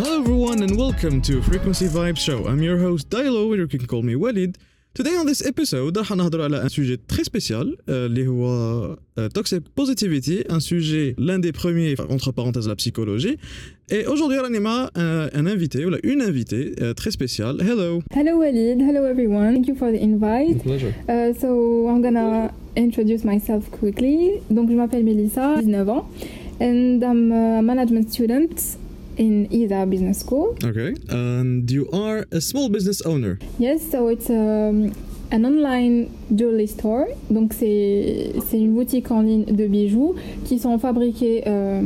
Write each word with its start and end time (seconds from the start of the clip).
Hello 0.00 0.20
everyone 0.20 0.62
and 0.62 0.76
welcome 0.78 1.20
to 1.22 1.42
Frequency 1.42 1.86
Vibe 1.86 2.16
Show. 2.16 2.46
I'm 2.46 2.62
your 2.62 2.78
host 2.78 3.10
Dilo, 3.10 3.48
or 3.50 3.56
you 3.56 3.66
can 3.68 3.86
call 3.86 4.02
me 4.02 4.14
Walid. 4.16 4.56
Today 4.94 5.14
on 5.16 5.26
this 5.26 5.42
episode 5.44 5.98
راح 5.98 6.12
نهضر 6.12 6.42
على 6.42 6.60
un 6.62 6.68
sujet 6.68 6.96
très 7.06 7.24
spécial 7.24 7.66
euh, 7.66 7.90
اللي 7.90 8.26
هو 8.26 8.96
euh, 9.18 9.28
toxic 9.28 9.60
positivity, 9.74 10.44
un 10.48 10.60
sujet 10.60 11.14
l'un 11.18 11.38
des 11.38 11.52
premiers 11.52 11.94
entre 12.08 12.32
parenthèses 12.32 12.68
la 12.68 12.76
psychologie. 12.76 13.36
Et 13.90 14.06
aujourd'hui 14.06 14.38
راني 14.38 14.58
مع 14.58 14.88
un, 14.96 15.28
un 15.34 15.46
invité 15.46 15.84
ou 15.84 15.90
une 16.02 16.22
invitée 16.22 16.74
euh, 16.80 16.94
très 16.94 17.10
spéciale. 17.10 17.60
Hello. 17.60 18.00
Hello 18.14 18.38
Walid, 18.38 18.80
hello 18.80 19.04
everyone. 19.04 19.52
Thank 19.54 19.68
you 19.68 19.74
for 19.74 19.90
the 19.92 20.00
invite. 20.02 20.62
Pleasure. 20.62 20.94
Uh, 21.08 21.34
so 21.38 21.88
I'm 21.90 22.00
gonna 22.00 22.50
introduce 22.76 23.22
myself 23.24 23.70
quickly. 23.70 24.40
Donc 24.50 24.70
je 24.70 24.76
m'appelle 24.76 25.04
Melissa, 25.04 25.56
19 25.60 25.88
ans, 25.90 26.08
and 26.60 27.02
I'm 27.02 27.32
a 27.32 27.60
management 27.60 28.10
student 28.10 28.78
in 29.17 29.47
Ida 29.51 29.85
Business 29.85 30.19
School. 30.19 30.55
Okay, 30.63 30.95
and 31.09 31.69
you 31.69 31.89
are 31.91 32.25
a 32.31 32.41
small 32.41 32.69
business 32.69 33.01
owner? 33.01 33.39
Yes, 33.59 33.81
so 33.91 34.07
it's 34.07 34.29
um, 34.29 34.93
online 35.31 36.09
jewelry 36.33 36.67
store. 36.67 37.07
Donc 37.29 37.53
c'est 37.53 38.33
une 38.53 38.73
boutique 38.73 39.11
en 39.11 39.21
ligne 39.21 39.45
de 39.45 39.67
bijoux 39.67 40.15
qui 40.45 40.59
sont 40.59 40.77
fabriqués 40.77 41.43
euh, 41.47 41.81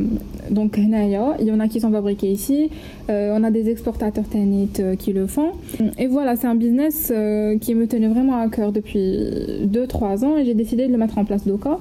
donc 0.49 0.77
Il 0.77 1.45
y 1.45 1.51
en 1.51 1.59
a 1.59 1.67
qui 1.67 1.79
sont 1.79 1.91
fabriqués 1.91 2.31
ici. 2.31 2.69
Euh, 3.09 3.35
on 3.37 3.43
a 3.43 3.51
des 3.51 3.69
exportateurs 3.69 4.25
euh, 4.35 4.95
qui 4.95 5.13
le 5.13 5.27
font. 5.27 5.51
Et 5.97 6.07
voilà, 6.07 6.35
c'est 6.35 6.47
un 6.47 6.55
business 6.55 7.11
euh, 7.13 7.57
qui 7.57 7.75
me 7.75 7.87
tenait 7.87 8.07
vraiment 8.07 8.37
à 8.39 8.47
cœur 8.49 8.71
depuis 8.71 9.29
2-3 9.63 10.25
ans 10.25 10.37
et 10.37 10.45
j'ai 10.45 10.53
décidé 10.53 10.87
de 10.87 10.91
le 10.91 10.97
mettre 10.97 11.17
en 11.17 11.25
place 11.25 11.45
d'Oka. 11.45 11.77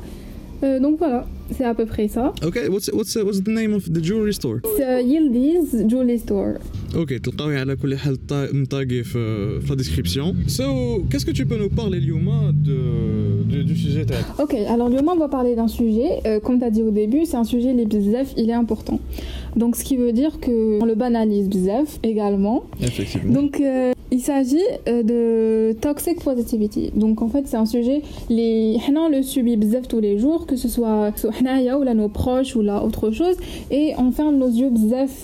donc 0.80 0.98
voilà. 0.98 1.26
c'est 1.55 1.63
à 1.63 1.73
peu 1.73 1.85
près 1.85 2.07
ça. 2.07 2.33
Okay. 2.49 2.67
What's 2.73 2.89
what's 2.97 3.15
what's 3.15 3.41
the 3.43 3.53
name 3.59 3.73
of 3.73 3.83
the 3.95 4.01
jewelry 4.03 4.33
store? 4.33 4.59
C'est 4.77 4.85
euh, 4.85 5.01
Yildiz 5.01 5.85
Jewelry 5.89 6.19
Store. 6.19 6.53
Ok, 6.95 7.13
تلقاوه 7.21 7.59
على 7.59 7.75
كل 7.75 7.97
حال 7.97 8.17
طا- 8.27 8.53
مطاقي 8.53 9.03
في 9.03 9.59
في 9.61 9.73
la 9.73 9.75
description. 9.75 10.33
So, 10.47 10.63
qu'est-ce 11.09 11.25
que 11.25 11.31
tu 11.31 11.45
peux 11.45 11.57
nous 11.57 11.69
parler 11.69 11.97
اليوم 11.97 12.51
de, 12.63 13.53
de 13.53 13.63
du 13.63 13.75
sujet 13.75 14.05
تاعك? 14.05 14.25
Ok, 14.39 14.53
alors 14.53 14.89
le 14.89 14.97
on 15.09 15.15
va 15.17 15.27
parler 15.27 15.55
d'un 15.55 15.67
sujet. 15.67 16.09
euh, 16.25 16.39
comme 16.39 16.59
tu 16.59 16.65
as 16.65 16.69
dit 16.71 16.83
au 16.83 16.91
début, 16.91 17.25
c'est 17.25 17.37
un 17.37 17.43
sujet, 17.43 17.73
les 17.73 17.85
bzef, 17.85 18.27
il 18.37 18.49
est 18.49 18.59
important. 18.65 18.99
Donc 19.55 19.75
ce 19.75 19.83
qui 19.83 19.97
veut 19.97 20.11
dire 20.21 20.33
que 20.39 20.79
on 20.81 20.85
le 20.85 20.95
banalise 20.95 21.47
bzef 21.49 21.89
également. 22.03 22.57
Effectivement. 22.89 23.33
Donc 23.39 23.59
euh, 23.59 23.91
il 24.11 24.21
s'agit 24.21 24.67
euh, 24.87 25.03
de 25.11 25.73
toxic 25.87 26.17
positivity. 26.29 26.83
Donc 27.03 27.15
en 27.25 27.29
fait, 27.33 27.43
c'est 27.49 27.57
un 27.65 27.69
sujet, 27.77 28.01
les 28.29 28.77
Hna, 28.87 28.99
on 29.07 29.09
le 29.17 29.21
subit 29.33 29.57
bzef 29.63 29.87
tous 29.87 30.01
les 30.07 30.15
jours, 30.23 30.41
que 30.49 30.55
ce 30.63 30.67
soit 30.75 31.11
ou 31.78 31.82
là 31.82 31.94
nos 31.94 32.08
proches 32.08 32.56
là 32.62 32.84
autre 32.84 33.10
chose, 33.10 33.36
et 33.70 33.92
on 33.98 34.10
ferme 34.12 34.36
nos 34.36 34.48
yeux 34.48 34.70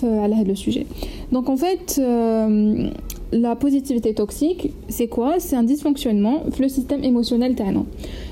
euh, 0.03 0.23
à 0.23 0.27
l'aide 0.27 0.47
le 0.47 0.55
sujet. 0.55 0.85
Donc 1.31 1.49
en 1.49 1.57
fait, 1.57 1.99
euh, 1.99 2.89
la 3.31 3.55
positivité 3.55 4.13
toxique, 4.13 4.73
c'est 4.89 5.07
quoi? 5.07 5.35
C'est 5.39 5.55
un 5.55 5.63
dysfonctionnement 5.63 6.43
le 6.59 6.67
système 6.67 7.03
émotionnel 7.03 7.55
tellement. 7.55 7.85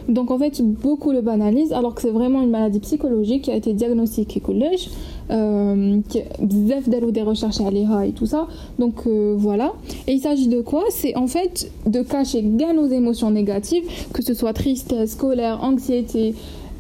Donc 0.10 0.32
en 0.32 0.38
fait, 0.38 0.62
beaucoup 0.62 1.12
le 1.12 1.22
banalisent 1.22 1.72
alors 1.72 1.96
que 1.96 2.02
c'est 2.02 2.10
vraiment 2.10 2.42
une 2.42 2.50
maladie 2.50 2.80
psychologique 2.80 3.44
qui 3.44 3.52
a 3.52 3.56
été 3.56 3.74
diagnostiquée 3.74 4.40
collège, 4.40 4.90
euh, 5.30 6.00
qui 6.10 6.20
d'alou 6.90 7.12
des 7.12 7.22
recherches 7.22 7.62
à 7.62 7.70
l'IRA 7.70 8.08
et 8.08 8.12
tout 8.12 8.26
ça. 8.26 8.48
Donc 8.80 9.06
euh, 9.08 9.36
voilà. 9.38 9.74
Et 10.08 10.14
il 10.14 10.20
s'agit 10.20 10.48
de 10.48 10.62
quoi? 10.62 10.84
C'est 10.90 11.16
en 11.16 11.28
fait 11.28 11.72
de 11.86 12.02
cacher 12.02 12.42
gain 12.44 12.74
nos 12.74 12.88
émotions 12.88 13.32
négatives, 13.32 13.84
que 14.14 14.22
ce 14.22 14.34
soit 14.34 14.54
tristesse, 14.54 15.16
colère, 15.16 15.64
anxiété, 15.64 16.34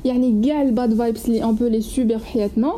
yani 0.04 0.32
gal 0.40 0.72
bad 0.72 0.92
vibes 0.92 1.18
les 1.28 1.40
un 1.40 1.54
peu 1.54 1.68
les 1.68 1.82
subir 1.82 2.20
حياتنا, 2.20 2.72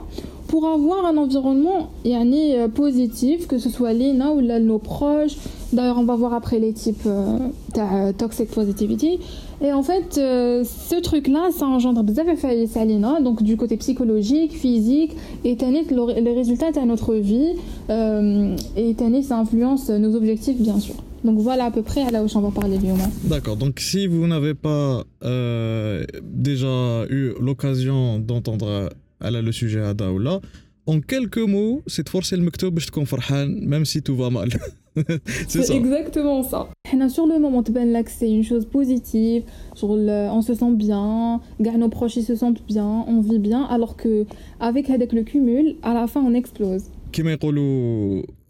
pour 0.49 0.65
avoir 0.67 1.07
un 1.07 1.17
environnement 1.17 1.89
yani, 2.05 2.55
euh, 2.55 2.69
positif, 2.69 3.49
que 3.49 3.59
ce 3.59 3.69
soit 3.69 3.93
l'INA 3.93 4.31
ou 4.33 4.39
là, 4.41 4.61
nos 4.61 4.79
proches. 4.79 5.37
D'ailleurs, 5.73 5.99
on 5.99 6.05
va 6.05 6.15
voir 6.15 6.35
après 6.35 6.61
les 6.61 6.73
types 6.73 7.03
euh, 7.07 7.39
t'as, 7.75 8.13
toxic 8.13 8.49
positivity. 8.51 9.19
Et 9.61 9.73
en 9.73 9.83
fait, 9.83 10.19
euh, 10.19 10.63
ce 10.65 11.01
truc-là, 11.01 11.49
ça 11.51 11.67
engendre 11.67 12.05
bzaf 12.05 12.29
effet 12.29 12.67
salina, 12.69 13.21
donc 13.21 13.43
du 13.43 13.57
côté 13.57 13.77
psychologique, 13.77 14.53
physique, 14.53 15.17
et 15.45 15.57
tanit 15.57 15.87
le- 15.91 16.21
les 16.21 16.33
résultats 16.33 16.71
de 16.71 16.81
notre 16.87 17.15
vie, 17.15 17.55
euh, 17.91 18.55
et 18.77 18.95
tanit 18.95 19.25
ça 19.25 19.39
influence 19.39 19.91
nos 19.91 20.15
objectifs, 20.15 20.59
bien 20.59 20.79
sûr. 20.79 20.95
Donc 21.24 21.40
voilà 21.40 21.66
à 21.66 21.72
peu 21.72 21.84
près 21.84 22.02
à 22.02 22.12
là 22.12 22.24
où 22.24 22.28
j'en 22.28 22.42
vais 22.42 22.54
parler 22.54 22.78
du 22.78 22.88
moment. 22.88 23.12
D'accord, 23.24 23.58
donc 23.58 23.80
si 23.80 24.08
vous 24.08 24.28
n'avez 24.28 24.54
pas 24.54 25.04
euh, 25.24 26.04
déjà 26.24 27.06
eu 27.10 27.34
l'occasion 27.40 28.20
d'entendre 28.20 28.90
euh, 29.22 29.42
le 29.42 29.52
sujet 29.52 29.82
à 29.82 29.94
Daoula, 29.94 30.40
en 30.88 31.00
quelques 31.00 31.38
mots, 31.38 31.84
c'est 31.86 32.10
force 32.10 32.30
forcer 32.30 32.38
le 32.38 32.44
mektoub 32.44 32.80
je 32.80 32.88
te 32.88 33.66
même 33.66 33.86
si 33.86 34.02
tout 34.02 34.16
va 34.16 34.30
mal. 34.30 34.50
c'est 35.48 35.64
ça. 35.64 35.74
exactement 35.74 36.44
ça. 36.44 36.68
Sur 37.08 37.28
le 37.28 37.40
moment, 37.40 37.64
c'est 38.08 38.30
une 38.30 38.44
chose 38.44 38.66
positive, 38.66 39.44
sur 39.76 39.96
le, 39.96 40.28
on 40.32 40.42
se 40.42 40.54
sent 40.54 40.74
bien, 40.74 41.40
nos 41.60 41.90
proches 41.90 42.18
ils 42.18 42.24
se 42.24 42.36
sentent 42.36 42.66
bien, 42.66 43.06
on 43.08 43.22
vit 43.22 43.40
bien, 43.40 43.64
alors 43.64 43.96
que 43.96 44.26
avec 44.60 44.90
le 45.14 45.22
cumul, 45.24 45.76
à 45.84 45.94
la 45.94 46.08
fin 46.08 46.22
on 46.22 46.34
explose 46.34 46.86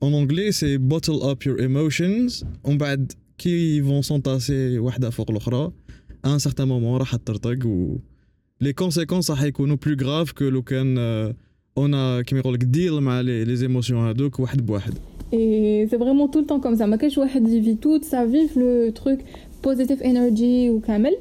en 0.00 0.12
anglais, 0.12 0.52
c'est 0.52 0.78
bottle 0.78 1.20
up 1.30 1.44
your 1.44 1.58
emotions. 1.60 2.44
ومن 2.64 2.78
بعد 2.78 3.12
كي 3.38 3.82
vont 3.82 4.02
s'entasser 4.02 4.78
واحدة 4.78 5.10
فوق 5.10 5.30
الأخرى, 5.30 5.72
à 6.26 6.28
un 6.28 6.38
certain 6.38 6.66
moment 6.66 6.98
راح 6.98 7.16
تطرطق 7.16 7.66
و 7.66 7.96
les 8.64 8.72
conséquences 8.72 9.30
راح 9.30 9.42
يكونوا 9.42 9.76
plus 9.76 9.96
graves 9.96 10.32
que 10.32 10.42
لو 10.42 10.62
كان 10.62 10.98
آه، 10.98 11.34
on 11.78 11.92
a 11.92 12.24
كما 12.26 12.40
يقول 12.40 12.54
لك 12.54 12.62
deal 12.62 12.92
مع 12.92 13.22
les, 13.22 13.48
les 13.48 13.62
émotions 13.62 13.92
هذوك 13.92 14.40
واحد 14.40 14.66
بواحد. 14.66 14.94
Et 15.32 15.86
c'est 15.90 15.96
vraiment 15.96 16.28
tout 16.28 16.40
le 16.40 16.46
temps 16.46 16.60
comme 16.60 16.76
ça. 16.76 16.82
ما 16.82 16.96
كاينش 16.96 17.18
واحد 17.18 17.46
il 17.46 17.60
vit 17.60 17.76
toute 17.76 18.04
sa 18.04 18.26
vie 18.26 18.48
le 18.56 18.90
truc 18.92 19.20
positive 19.62 20.00
energy 20.02 20.70
ou 20.70 20.80
kamel. 20.80 21.14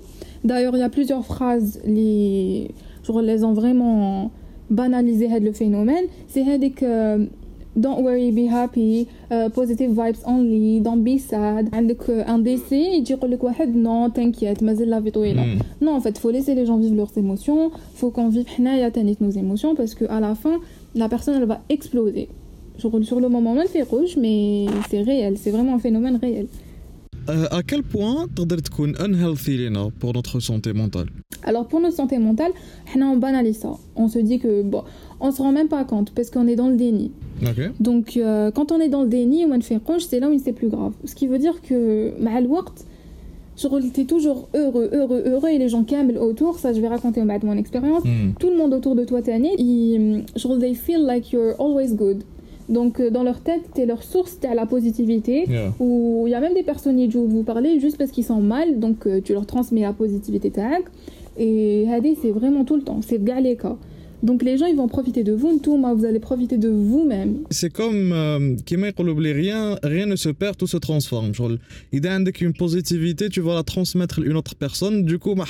D'ailleurs, 0.43 0.75
il 0.75 0.79
y 0.79 0.83
a 0.83 0.89
plusieurs 0.89 1.25
phrases 1.25 1.79
les 1.85 2.69
genre 3.05 3.21
les 3.21 3.43
ont 3.43 3.53
vraiment 3.53 4.31
banalisé 4.69 5.27
هذا 5.27 5.45
le 5.49 5.53
phénomène. 5.53 6.05
C'est 6.29 6.43
هذيك 6.43 6.83
euh, 6.83 7.25
Don't 7.77 8.03
worry, 8.05 8.31
be 8.31 8.45
happy, 8.47 9.09
uh, 9.29 9.49
positive 9.49 9.91
vibes 9.91 10.21
only, 10.25 10.79
don't 10.79 11.03
be 11.03 11.17
sad. 11.19 11.73
عندك 11.73 12.01
uh, 12.07 12.29
un 12.29 12.39
décès, 12.39 12.73
يجي 12.73 13.13
يقول 13.13 13.31
لك 13.31 13.43
واحد 13.43 13.73
non, 13.73 14.09
t'inquiète, 14.09 14.63
مازال 14.63 14.89
la 14.89 14.99
vie 14.99 15.11
طويلة. 15.11 15.43
Hmm. 15.43 15.83
Non, 15.83 15.95
en 15.95 16.01
fait, 16.01 16.17
faut 16.17 16.31
laisser 16.31 16.55
les 16.55 16.65
gens 16.65 16.77
vivre 16.77 16.95
leurs 16.95 17.17
émotions. 17.17 17.71
Faut 17.95 18.11
qu'on 18.11 18.29
vive 18.29 18.47
حنايا 18.47 18.89
تانيت 18.89 19.17
nos 19.21 19.31
émotions 19.31 19.75
parce 19.75 19.93
que 19.93 20.05
à 20.05 20.19
la 20.19 20.35
fin, 20.35 20.59
la 20.95 21.09
personne 21.09 21.35
elle 21.35 21.47
va 21.47 21.61
exploser. 21.69 22.29
Sur, 22.77 22.91
sur 23.03 23.19
le 23.19 23.29
moment, 23.29 23.55
elle 23.61 23.67
fait 23.67 23.83
rouge, 23.83 24.17
mais 24.17 24.65
c'est 24.89 25.01
réel. 25.01 25.33
C'est 25.37 25.51
vraiment 25.51 25.75
un 25.75 25.79
phénomène 25.79 26.17
réel. 26.25 26.47
Euh, 27.29 27.47
à 27.51 27.63
quel 27.63 27.81
point 27.81 28.27
تقدر 28.35 28.59
تكون 28.59 28.95
unhealthy 28.95 29.49
لينا 29.49 29.91
pour 29.99 30.13
notre 30.13 30.39
santé 30.39 30.73
mentale 30.73 31.09
Alors 31.43 31.67
pour 31.67 31.79
notre 31.79 31.95
santé 31.95 32.19
mentale, 32.19 32.51
حنا 32.85 33.13
on 33.13 33.17
banalise 33.17 33.59
ça. 33.59 33.73
On 33.95 34.07
se 34.07 34.19
dit 34.19 34.39
que 34.39 34.61
bon, 34.61 34.83
on 35.19 35.31
se 35.31 35.41
rend 35.41 35.51
même 35.51 35.67
pas 35.67 35.83
compte 35.85 36.11
parce 36.15 36.29
qu'on 36.29 36.47
est 36.47 36.55
dans 36.55 36.69
le 36.69 36.75
déni. 36.75 37.11
Donc, 37.80 38.16
euh, 38.16 38.50
quand 38.50 38.72
on 38.72 38.80
est 38.80 38.88
dans 38.88 39.02
le 39.02 39.08
déni, 39.08 39.44
c'est 40.00 40.20
là 40.20 40.28
où 40.28 40.38
c'est 40.38 40.52
plus 40.52 40.68
grave. 40.68 40.92
Ce 41.04 41.14
qui 41.14 41.26
veut 41.26 41.38
dire 41.38 41.60
que, 41.62 42.12
tu 43.92 44.00
es 44.00 44.04
toujours 44.04 44.48
heureux, 44.54 44.88
heureux, 44.92 45.22
heureux, 45.26 45.48
et 45.50 45.58
les 45.58 45.68
gens 45.68 45.84
camel 45.84 46.16
autour, 46.18 46.58
ça 46.58 46.72
je 46.72 46.80
vais 46.80 46.88
raconter 46.88 47.22
mon 47.44 47.56
expérience, 47.56 48.04
hmm. 48.04 48.32
tout 48.38 48.48
le 48.48 48.56
monde 48.56 48.72
autour 48.72 48.94
de 48.94 49.04
toi, 49.04 49.20
Tani, 49.20 49.50
they 50.58 50.74
feel 50.74 51.04
like 51.04 51.30
you're 51.32 51.54
always 51.58 51.94
good. 51.94 52.22
Donc, 52.70 53.00
euh, 53.00 53.10
dans 53.10 53.24
leur 53.24 53.40
tête, 53.40 53.62
tu 53.74 53.82
es 53.82 53.86
leur 53.86 54.02
source, 54.02 54.38
tu 54.40 54.46
es 54.46 54.54
la 54.54 54.64
positivité. 54.64 55.46
Ou 55.80 56.24
il 56.26 56.30
y 56.30 56.34
a 56.34 56.40
même 56.40 56.54
des 56.54 56.62
personnes 56.62 56.96
qui 56.96 57.08
vous 57.08 57.42
parlez 57.42 57.80
juste 57.80 57.98
parce 57.98 58.12
qu'ils 58.12 58.24
sont 58.24 58.40
mal, 58.40 58.78
donc 58.78 59.06
euh, 59.06 59.20
tu 59.22 59.32
leur 59.32 59.44
transmets 59.44 59.82
la 59.82 59.92
positivité. 59.92 60.52
Et 61.36 61.86
Hadi, 61.90 62.16
c'est 62.22 62.30
vraiment 62.30 62.64
tout 62.64 62.76
le 62.76 62.82
temps, 62.82 63.00
c'est 63.02 63.18
de 63.18 63.54
cas 63.54 63.76
donc 64.22 64.42
les 64.42 64.58
gens, 64.58 64.66
ils 64.66 64.76
vont 64.76 64.88
profiter 64.88 65.24
de 65.24 65.32
vous, 65.32 65.48
vous 65.94 66.04
allez 66.04 66.20
profiter 66.20 66.58
de 66.58 66.68
vous-même. 66.68 67.38
C'est 67.50 67.72
comme, 67.72 68.10
comme 68.10 68.12
euh, 68.12 68.56
rien, 69.32 69.78
rien 69.82 70.06
ne 70.06 70.16
se 70.16 70.28
perd, 70.28 70.56
tout 70.56 70.66
se 70.66 70.76
transforme. 70.76 71.32
Il 71.92 72.04
y 72.04 72.08
a 72.08 72.16
une 72.40 72.52
positivité, 72.52 73.28
tu 73.28 73.40
vas 73.40 73.54
la 73.54 73.62
transmettre 73.62 74.20
à 74.20 74.24
une 74.24 74.36
autre 74.36 74.54
personne, 74.54 75.04
du 75.04 75.18
coup, 75.18 75.34
ma. 75.34 75.44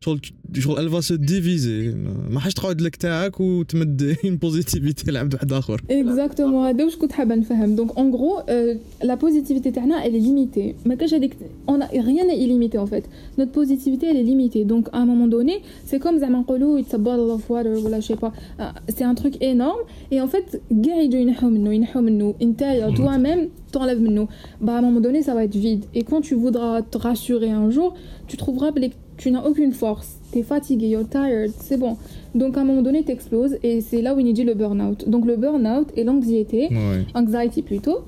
شغل 0.00 0.20
شغل 0.58 0.76
elle 0.78 0.88
va 0.92 1.02
se 1.02 1.14
diviser 1.14 1.94
ما- 1.96 2.28
ما 2.30 2.40
حاش 2.40 2.54
تقعد 2.54 2.80
لك 2.80 2.96
تاعك 2.96 3.40
وتمد 3.40 4.16
une 4.24 4.48
positivité 4.48 5.08
لعبد 5.08 5.34
واحد 5.34 5.52
اخر 5.52 5.78
Exactement, 5.80 6.40
هذا 6.40 6.84
واش 6.84 6.96
كنت 6.96 7.12
حابه 7.12 7.34
نفهم. 7.34 7.76
Donc 7.76 7.90
en 7.98 8.08
gros, 8.10 8.38
euh, 8.48 8.74
la 9.04 9.16
positivité 9.16 9.72
تاعنا 9.72 10.04
elle 10.04 10.14
est 10.14 10.24
limitée. 10.26 10.74
ما 10.86 10.94
كاش 10.94 11.14
هذيك 11.14 11.36
on 11.70 11.72
a 11.80 11.86
rien 11.86 12.24
n'est 12.26 12.38
illimité 12.44 12.78
en 12.78 12.86
fait. 12.86 13.04
Notre 13.38 13.52
positivité 13.52 14.06
elle 14.06 14.16
est 14.16 14.22
limitée. 14.32 14.64
Donc 14.64 14.88
à 14.92 14.98
un 14.98 15.06
moment 15.06 15.28
donné, 15.28 15.60
c'est 15.90 16.02
comme 16.02 16.18
زعما 16.20 16.38
نقولوا 16.38 16.80
it's 16.82 16.94
a 16.94 16.98
bottle 16.98 17.30
of 17.36 17.50
water 17.50 17.84
ولا 17.84 18.00
je 18.00 18.06
sais 18.06 18.16
pas. 18.16 18.32
Euh, 18.60 18.64
C'est 18.96 19.04
un 19.04 19.14
truc 19.14 19.34
énorme 19.42 19.82
et 20.12 20.20
en 20.20 20.26
fait 20.28 20.60
كاع 20.84 21.00
يجوا 21.00 21.20
ينحوا 21.20 21.50
منه 21.50 21.72
ينحوا 21.74 22.02
منه 22.02 22.34
انت 22.42 22.64
toi-même 22.96 23.48
t'enlèves 23.76 24.00
منه. 24.00 24.28
Bah 24.60 24.74
à 24.74 24.78
un 24.78 24.82
moment 24.82 25.00
donné 25.00 25.22
ça 25.22 25.34
va 25.34 25.44
être 25.44 25.56
vide 25.56 25.84
et 25.94 26.02
quand 26.02 26.20
tu 26.28 26.34
voudras 26.34 26.82
te 26.82 26.98
rassurer 26.98 27.50
un 27.50 27.70
jour, 27.70 27.94
tu 28.28 28.36
trouveras 28.36 28.70
que 28.72 28.80
tu 29.17 29.31
n'as 29.31 29.43
aucune 29.43 29.71
force, 29.73 30.17
tu 30.31 30.39
es 30.39 30.43
fatigué, 30.43 30.87
you're 30.89 31.07
tired, 31.09 31.51
c'est 31.59 31.77
bon. 31.77 31.97
Donc 32.35 32.57
à 32.57 32.61
un 32.61 32.63
moment 32.63 32.81
donné, 32.81 33.03
tu 33.03 33.11
exploses 33.11 33.57
et 33.63 33.81
c'est 33.81 34.01
là 34.01 34.13
où 34.15 34.19
il 34.19 34.31
dit 34.33 34.43
le 34.43 34.53
burn-out. 34.53 35.07
Donc 35.09 35.25
le 35.25 35.35
burn-out 35.37 35.87
et 35.95 36.03
l'anxiété, 36.03 36.67
Ouais. 36.71 37.05
anxiety 37.15 37.61
plutôt, 37.63 37.99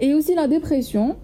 et 0.00 0.14
aussi 0.14 0.34
la 0.34 0.48
dépression, 0.48 1.16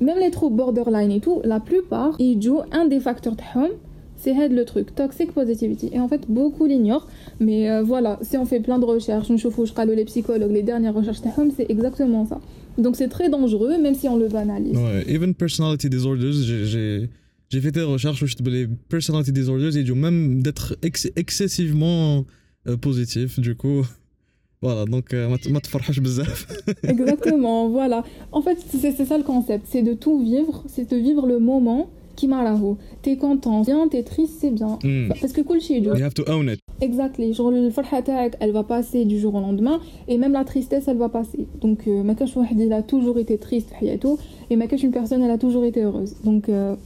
même 0.00 0.18
les 0.18 0.30
troubles 0.30 0.56
borderline 0.56 1.10
et 1.10 1.20
tout, 1.20 1.40
la 1.44 1.60
plupart, 1.60 2.16
ils 2.18 2.40
jouent 2.40 2.62
un 2.72 2.86
des 2.86 3.00
facteurs 3.00 3.36
de 3.36 3.42
home, 3.54 3.72
c'est 4.16 4.32
head 4.34 4.52
le 4.52 4.64
truc, 4.66 4.94
toxic 4.94 5.32
positivity. 5.32 5.88
Et 5.92 6.00
en 6.00 6.06
fait, 6.08 6.22
beaucoup 6.28 6.66
l'ignorent, 6.66 7.06
mais 7.38 7.70
euh, 7.70 7.82
voilà, 7.82 8.18
si 8.22 8.36
on 8.36 8.44
fait 8.44 8.60
plein 8.60 8.78
de 8.78 8.84
recherches, 8.84 9.30
nous 9.30 9.38
chauffons, 9.38 9.64
je 9.64 9.72
les 9.92 10.04
psychologues, 10.04 10.50
les 10.52 10.62
dernières 10.62 10.94
recherches 10.94 11.22
de 11.22 11.28
home, 11.38 11.50
c'est 11.56 11.70
exactement 11.70 12.26
ça. 12.26 12.38
Donc 12.78 12.96
c'est 12.96 13.08
très 13.08 13.28
dangereux, 13.30 13.78
même 13.78 13.94
si 13.94 14.08
on 14.08 14.16
le 14.16 14.28
banalise. 14.28 14.76
Ouais, 14.76 15.04
even 15.08 15.34
personality 15.34 15.88
disorders, 15.88 16.32
j'ai- 16.32 17.08
j'ai 17.50 17.60
fait 17.60 17.72
des 17.72 17.82
recherches 17.82 18.22
où 18.22 18.26
je 18.26 18.36
sur 18.36 18.44
les 18.46 18.68
personality 18.88 19.32
disorders 19.32 19.76
et 19.76 19.82
du 19.82 19.92
même 19.92 20.40
d'être 20.40 20.76
excessivement 20.82 22.24
euh, 22.66 22.76
positif 22.76 23.38
du 23.38 23.54
coup. 23.56 23.84
Voilà 24.62 24.84
donc 24.84 25.14
euh, 25.14 25.34
exactement 26.82 27.70
voilà. 27.70 28.04
En 28.30 28.42
fait 28.42 28.58
c'est 28.70 28.92
ça 29.06 29.16
le 29.16 29.24
concept. 29.24 29.64
C'est 29.66 29.80
de 29.80 29.94
tout 29.94 30.20
vivre 30.22 30.62
c'est 30.68 30.90
de 30.90 30.96
vivre 30.98 31.26
le 31.26 31.38
moment 31.38 31.88
qui 32.14 32.28
m'a 32.28 32.44
la 32.44 32.54
roue. 32.54 32.76
T'es 33.00 33.16
content 33.16 33.62
bien 33.62 33.88
t'es 33.88 34.02
triste 34.02 34.34
c'est 34.38 34.50
bien. 34.50 34.78
Hmm. 34.84 35.08
Parce 35.18 35.32
que 35.32 35.40
cool 35.40 35.62
chez 35.62 35.80
you 35.80 35.94
have 36.02 36.12
to 36.12 36.30
own 36.30 36.50
it. 36.50 36.60
Exactly. 36.82 37.32
Genre 37.32 37.50
le 37.50 37.70
attack 37.94 38.36
elle 38.38 38.52
va 38.52 38.62
passer 38.62 39.06
du 39.06 39.18
jour 39.18 39.34
au 39.34 39.40
lendemain 39.40 39.80
et 40.06 40.18
même 40.18 40.34
la 40.34 40.44
tristesse 40.44 40.88
elle 40.88 40.98
va 40.98 41.08
passer. 41.08 41.46
Donc 41.62 41.88
euh, 41.88 42.02
ma 42.02 42.14
cache 42.14 42.36
a 42.36 42.82
toujours 42.82 43.18
été 43.18 43.38
triste 43.38 43.72
et 44.50 44.56
ma 44.56 44.66
cache 44.66 44.82
une 44.82 44.92
personne 44.92 45.22
elle 45.22 45.30
a 45.30 45.38
toujours 45.38 45.64
été 45.64 45.80
heureuse. 45.82 46.16
Donc 46.22 46.50
euh, 46.50 46.76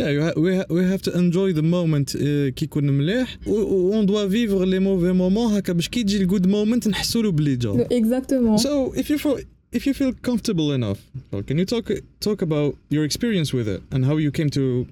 Yeah, 0.00 0.10
you 0.10 0.20
ha- 0.26 0.36
we, 0.44 0.50
ha- 0.58 0.70
we 0.76 0.82
have 0.92 1.02
to 1.08 1.12
enjoy 1.22 1.52
the 1.52 1.62
moment 1.62 2.08
uh, 2.14 2.18
كي 2.54 2.64
يكون 2.64 2.90
مليح 2.90 3.38
و- 3.46 3.52
و 3.52 4.02
on 4.02 4.06
doit 4.06 4.26
vivre 4.28 4.64
les 4.66 4.80
mauvais 4.80 5.12
moments 5.18 5.52
هكا 5.52 5.72
باش 5.72 5.88
كي 5.88 6.02
تجي 6.02 6.16
الجود 6.22 6.46
moment 6.46 6.86
نحسوا 6.88 7.22
له 7.22 7.30
بلي 7.30 7.56
جا. 7.56 7.72
le- 7.72 7.86
exactement. 7.94 8.58
So 8.58 8.92
if 8.98 9.10
you 9.10 9.18
feel 9.18 9.38
if 9.76 9.86
you 9.86 9.94
feel 9.94 10.12
comfortable 10.30 10.72
enough, 10.72 10.98
well, 11.32 11.42
can 11.48 11.58
you 11.58 11.64
talk 11.74 11.86
talk 12.28 12.42
about 12.42 12.74
your 12.94 13.04
experience 13.04 13.50
with 13.56 13.68
it 13.74 13.80
and 13.94 14.04
how 14.04 14.16
you 14.24 14.30
came 14.38 14.50
to, 14.58 14.86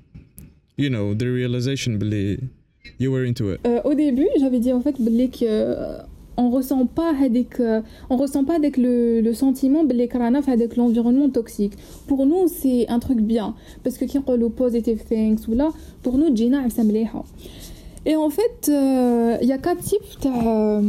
you 0.83 0.91
know, 0.91 1.07
the 1.21 1.27
realization 1.27 1.99
بلي 1.99 2.39
you 3.01 3.11
were 3.11 3.25
into 3.25 3.45
it. 3.53 3.61
Euh, 3.67 3.81
au 3.85 3.95
début, 3.95 4.29
j'avais 4.41 4.61
dit 4.61 4.73
en 4.73 4.81
fait 4.83 4.95
بلي 5.03 5.29
que 5.29 5.45
euh, 5.45 6.03
on 6.39 6.51
ressent 6.51 6.87
pas 6.87 7.13
هذيك 7.13 7.83
on 8.11 8.17
ressent 8.17 8.45
pas 8.45 8.57
avec 8.57 8.77
le, 8.77 9.21
le 9.21 9.35
sentiment 9.35 9.85
بلي 9.85 10.07
كرانا 10.07 10.41
في 10.41 10.51
هذاك 10.51 10.75
l'environnement 10.75 11.31
toxique. 11.31 11.73
Pour 12.09 12.27
nous, 12.27 12.49
c'est 12.49 12.89
un 12.89 12.99
truc 12.99 13.21
bien 13.21 13.55
parce 13.85 13.99
que 13.99 14.05
كي 14.05 14.19
نقولوا 14.19 14.51
positive 14.59 14.99
things 15.11 15.49
ولا 15.49 15.71
pour 16.07 16.13
nous 16.13 16.29
تجينا 16.31 16.59
عفسه 16.59 16.83
مليحه. 16.83 17.25
Et 18.07 18.17
en 18.17 18.31
fait, 18.31 18.71
il 19.43 19.49
y 19.49 19.53
a 19.53 19.59
quatre 19.59 19.83
types 19.83 20.21
تاع 20.23 20.83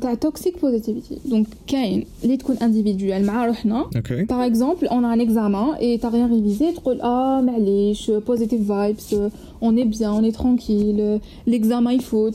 تاع 0.00 0.14
toxic 0.14 0.56
positivity. 0.56 1.30
Donc 1.30 1.46
كاين 1.66 2.04
اللي 2.24 2.36
تكون 2.36 2.56
individuel 2.56 3.24
مع 3.26 3.46
روحنا 3.46 3.84
Okay. 3.84 4.26
par 4.26 4.42
exemple, 4.42 4.86
on 4.90 5.04
a 5.04 5.08
un 5.08 5.18
examen 5.18 5.76
et 5.80 5.98
t'as 5.98 6.08
rien 6.10 6.26
révisé, 6.26 6.66
tu 6.72 6.80
dis 6.94 7.00
ah 7.02 7.40
معليش, 7.42 8.10
positive 8.10 8.62
vibes, 8.62 8.96
euh, 9.12 9.28
on 9.60 9.76
est 9.76 9.84
bien, 9.84 10.12
on 10.12 10.24
est 10.24 10.36
tranquille, 10.42 11.00
euh, 11.00 11.18
l'examen 11.46 11.92
il 11.92 12.02
faut 12.02 12.30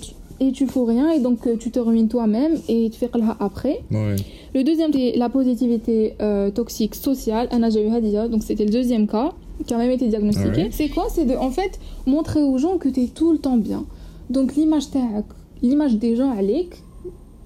et 0.49 0.53
tu 0.53 0.67
fous 0.67 0.85
rien 0.85 1.11
et 1.11 1.21
donc 1.21 1.47
euh, 1.47 1.57
tu 1.57 1.71
te 1.71 1.79
ruines 1.79 2.09
toi-même 2.09 2.57
et 2.69 2.91
tu 2.91 2.99
fais 2.99 3.11
là 3.15 3.37
après. 3.41 3.83
Le 3.91 4.63
deuxième, 4.63 4.93
c'est 4.93 5.17
la 5.17 5.29
positivité 5.29 6.15
euh, 6.21 6.51
toxique 6.51 6.95
sociale. 6.95 7.49
Anna, 7.51 7.71
j'ai 7.71 7.87
eu 7.87 8.29
donc 8.29 8.43
c'était 8.43 8.65
le 8.65 8.71
deuxième 8.71 9.07
cas 9.07 9.33
qui 9.67 9.75
a 9.75 9.79
même 9.79 9.91
été 9.91 10.09
diagnostiqué. 10.09 10.69
C'est 10.71 10.89
quoi? 10.89 11.07
C'est 11.11 11.25
de 11.25 11.35
en 11.35 11.51
fait 11.51 11.79
montrer 12.07 12.43
aux 12.43 12.59
gens 12.59 12.79
que 12.79 12.89
tu 12.89 13.05
es 13.05 13.07
tout 13.07 13.33
le 13.33 13.39
temps 13.39 13.57
bien. 13.57 13.85
Donc 14.31 14.57
l'image 14.57 14.85
l'image 15.63 15.97
des 15.97 16.17
gens 16.17 16.31
à 16.31 16.43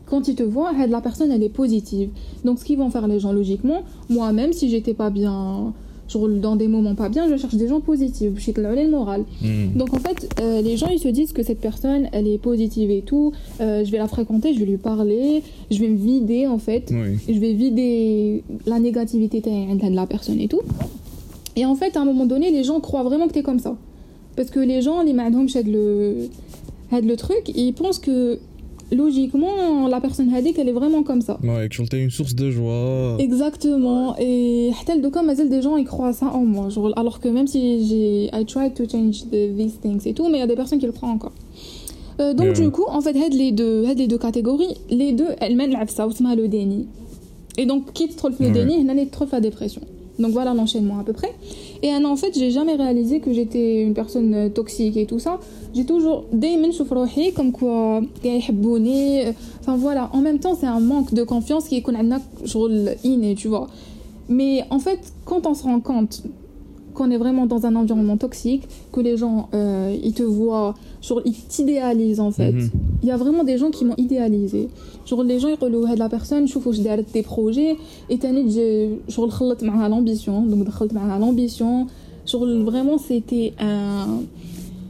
quand 0.07 0.27
ils 0.27 0.35
te 0.35 0.43
voient, 0.43 0.73
la 0.89 1.01
personne 1.01 1.31
elle 1.31 1.43
est 1.43 1.49
positive. 1.49 2.11
Donc 2.45 2.59
ce 2.59 2.65
qu'ils 2.65 2.79
vont 2.79 2.91
faire 2.91 3.07
les 3.07 3.21
gens 3.21 3.33
logiquement, 3.33 3.83
moi-même 4.09 4.53
si 4.53 4.71
j'étais 4.71 4.95
pas 4.95 5.11
bien 5.11 5.75
dans 6.15 6.57
des 6.57 6.69
moments 6.69 6.95
pas 6.95 7.09
bien, 7.09 7.29
je 7.29 7.37
cherche 7.37 7.55
des 7.55 7.69
gens 7.69 7.81
positifs, 7.81 8.33
je 8.37 8.41
sais 8.43 8.53
que 8.53 8.61
le 8.61 8.89
moral. 8.91 9.25
Mm. 9.43 9.77
Donc 9.77 9.93
en 9.95 9.99
fait, 9.99 10.29
euh, 10.41 10.63
les 10.63 10.77
gens 10.77 10.89
ils 10.89 10.99
se 10.99 11.09
disent 11.09 11.33
que 11.33 11.43
cette 11.43 11.61
personne 11.61 12.09
elle 12.13 12.27
est 12.27 12.39
positive 12.39 12.91
et 12.91 13.03
tout, 13.03 13.33
euh, 13.61 13.85
je 13.85 13.91
vais 13.91 13.99
la 13.99 14.09
fréquenter, 14.09 14.55
je 14.55 14.61
vais 14.61 14.67
lui 14.67 14.77
parler, 14.79 15.43
je 15.71 15.79
vais 15.79 15.89
me 15.89 15.97
vider 15.97 16.47
en 16.47 16.59
fait, 16.59 16.91
Oui. 16.91 17.19
je 17.29 17.39
vais 17.39 17.53
vider 17.53 18.43
la 18.67 18.79
négativité 18.79 19.41
de 19.41 19.95
la 19.95 20.07
personne 20.07 20.41
et 20.41 20.49
tout. 20.49 20.61
Et 21.57 21.67
en 21.67 21.75
fait, 21.75 21.97
à 21.97 22.01
un 22.01 22.05
moment 22.05 22.27
donné, 22.27 22.51
les 22.51 22.65
gens 22.65 22.81
croient 22.81 23.03
vraiment 23.03 23.27
que 23.27 23.33
t'es 23.33 23.43
comme 23.43 23.59
ça. 23.59 23.77
Parce 24.37 24.51
que 24.51 24.61
les 24.61 24.81
gens, 24.83 25.03
les 25.03 25.13
madhom 25.13 25.49
le, 25.67 26.29
le 26.93 27.17
truc, 27.17 27.51
ils 27.55 27.73
pensent 27.73 27.99
que 27.99 28.39
logiquement, 28.93 29.89
la 29.89 30.01
personne 30.01 30.33
Hadik, 30.33 30.59
elle 30.59 30.69
est 30.69 30.73
vraiment 30.73 31.03
comme 31.03 31.21
ça. 31.21 31.39
Ouais, 31.43 31.69
que 31.69 31.97
une 31.97 32.11
source 32.11 32.35
de 32.35 32.51
joie. 32.51 33.17
Exactement. 33.19 34.17
Et 34.19 34.71
comme 35.11 35.31
des 35.49 35.63
gens, 35.63 35.77
ils 35.77 35.85
croient 35.85 36.13
ça 36.13 36.27
en 36.27 36.45
moi. 36.45 36.69
Alors 36.97 37.21
que 37.21 37.29
même 37.29 37.47
si 37.47 37.87
j'ai. 37.87 38.31
I 38.33 38.45
tried 38.45 38.75
to 38.75 38.89
change 38.89 39.25
these 39.31 39.81
things 39.81 40.07
et 40.07 40.15
tout, 40.15 40.29
mais 40.29 40.39
il 40.39 40.41
y 40.41 40.45
a 40.45 40.47
des 40.47 40.57
personnes 40.57 40.79
qui 40.79 40.87
le 40.87 40.93
croient 40.93 41.09
encore. 41.09 41.33
Euh, 42.21 42.35
donc, 42.35 42.55
du 42.55 42.71
coup, 42.71 42.85
en 42.89 43.01
fait, 43.01 43.13
les 43.13 43.53
deux, 43.53 43.85
les 43.95 44.07
deux 44.07 44.19
catégories, 44.19 44.75
les 44.91 45.13
deux, 45.13 45.29
elles 45.41 45.57
mènent 45.57 45.77
à 45.77 45.87
ça, 45.87 46.07
le 46.35 46.49
déni. 46.49 46.87
Et 47.57 47.67
donc, 47.67 47.93
quitte 47.93 48.17
trop 48.17 48.29
le 48.29 48.51
déni, 48.51 48.87
elle 48.89 48.99
est 48.99 49.11
trop 49.11 49.27
la 49.31 49.41
dépression. 49.41 49.83
Donc 50.19 50.33
voilà 50.33 50.53
l'enchaînement 50.53 50.99
à 50.99 51.05
peu 51.05 51.13
près. 51.13 51.33
Et 51.83 51.95
en 51.95 52.17
fait, 52.17 52.37
j'ai 52.37 52.51
jamais 52.51 52.75
réalisé 52.75 53.21
que 53.21 53.33
j'étais 53.33 53.83
une 53.83 53.95
personne 53.95 54.35
euh, 54.35 54.49
toxique 54.49 54.97
et 54.97 55.07
tout 55.07 55.21
ça 55.21 55.39
J'ai 55.76 55.86
toujours 55.86 56.24
دايما 56.34 56.68
نشوف 56.68 56.94
روحي 56.94 57.32
comme 57.32 57.52
quoi 57.52 58.04
كاع 58.24 58.36
يحبوني. 58.36 59.34
Enfin 59.62 59.78
voilà, 59.78 60.10
en 60.14 60.22
même 60.22 60.40
temps, 60.40 60.56
c'est 60.60 60.68
un 60.68 60.80
manque 60.80 61.14
de 61.14 61.24
confiance 61.24 61.68
qui 61.68 61.78
est 61.78 61.90
عندنا 61.90 62.22
شغل 62.46 62.96
inné, 63.04 63.36
tu 63.36 63.48
vois. 63.48 63.68
Mais 64.30 64.64
en 64.70 64.80
fait, 64.80 65.02
quand 65.26 65.48
on 65.48 65.54
se 65.54 65.64
rend 65.64 65.80
compte 65.80 66.24
qu'on 66.94 67.10
est 67.12 67.18
vraiment 67.18 67.46
dans 67.46 67.66
un 67.66 67.76
environnement 67.76 68.18
toxique, 68.18 68.64
que 68.94 69.02
les 69.02 69.18
gens 69.18 69.50
euh, 69.54 70.08
ils 70.08 70.14
te 70.14 70.24
voient, 70.24 70.76
genre 71.02 71.22
ils 71.26 71.34
t'idéalisent 71.54 72.20
en 72.20 72.32
fait. 72.32 72.52
Mhm. 72.52 72.70
Il 73.02 73.08
y 73.08 73.12
a 73.12 73.18
vraiment 73.18 73.44
des 73.44 73.58
gens 73.58 73.72
qui 73.72 73.84
m'ont 73.86 74.00
idéalisé. 74.08 74.70
Genre 75.08 75.24
les 75.24 75.40
gens 75.40 75.50
ils 75.50 75.58
يقولوا 75.58 75.90
هاد 75.90 75.98
la 75.98 76.10
personne 76.10 76.46
شوف 76.46 76.68
واش 76.68 76.80
دارت 76.80 77.06
des 77.18 77.24
projets 77.24 77.78
et 78.12 78.18
تاني 78.20 78.44
تجي 78.44 78.90
شغل 79.10 79.32
خلط 79.32 79.64
معها 79.64 79.90
l'ambition 79.90 80.52
donc 80.52 80.68
دخلت 80.68 80.94
معها 80.94 81.20
l'ambition 81.20 81.88
شغل 82.26 82.66
vraiment 82.66 82.98
c'était 82.98 83.54
un 83.60 84.08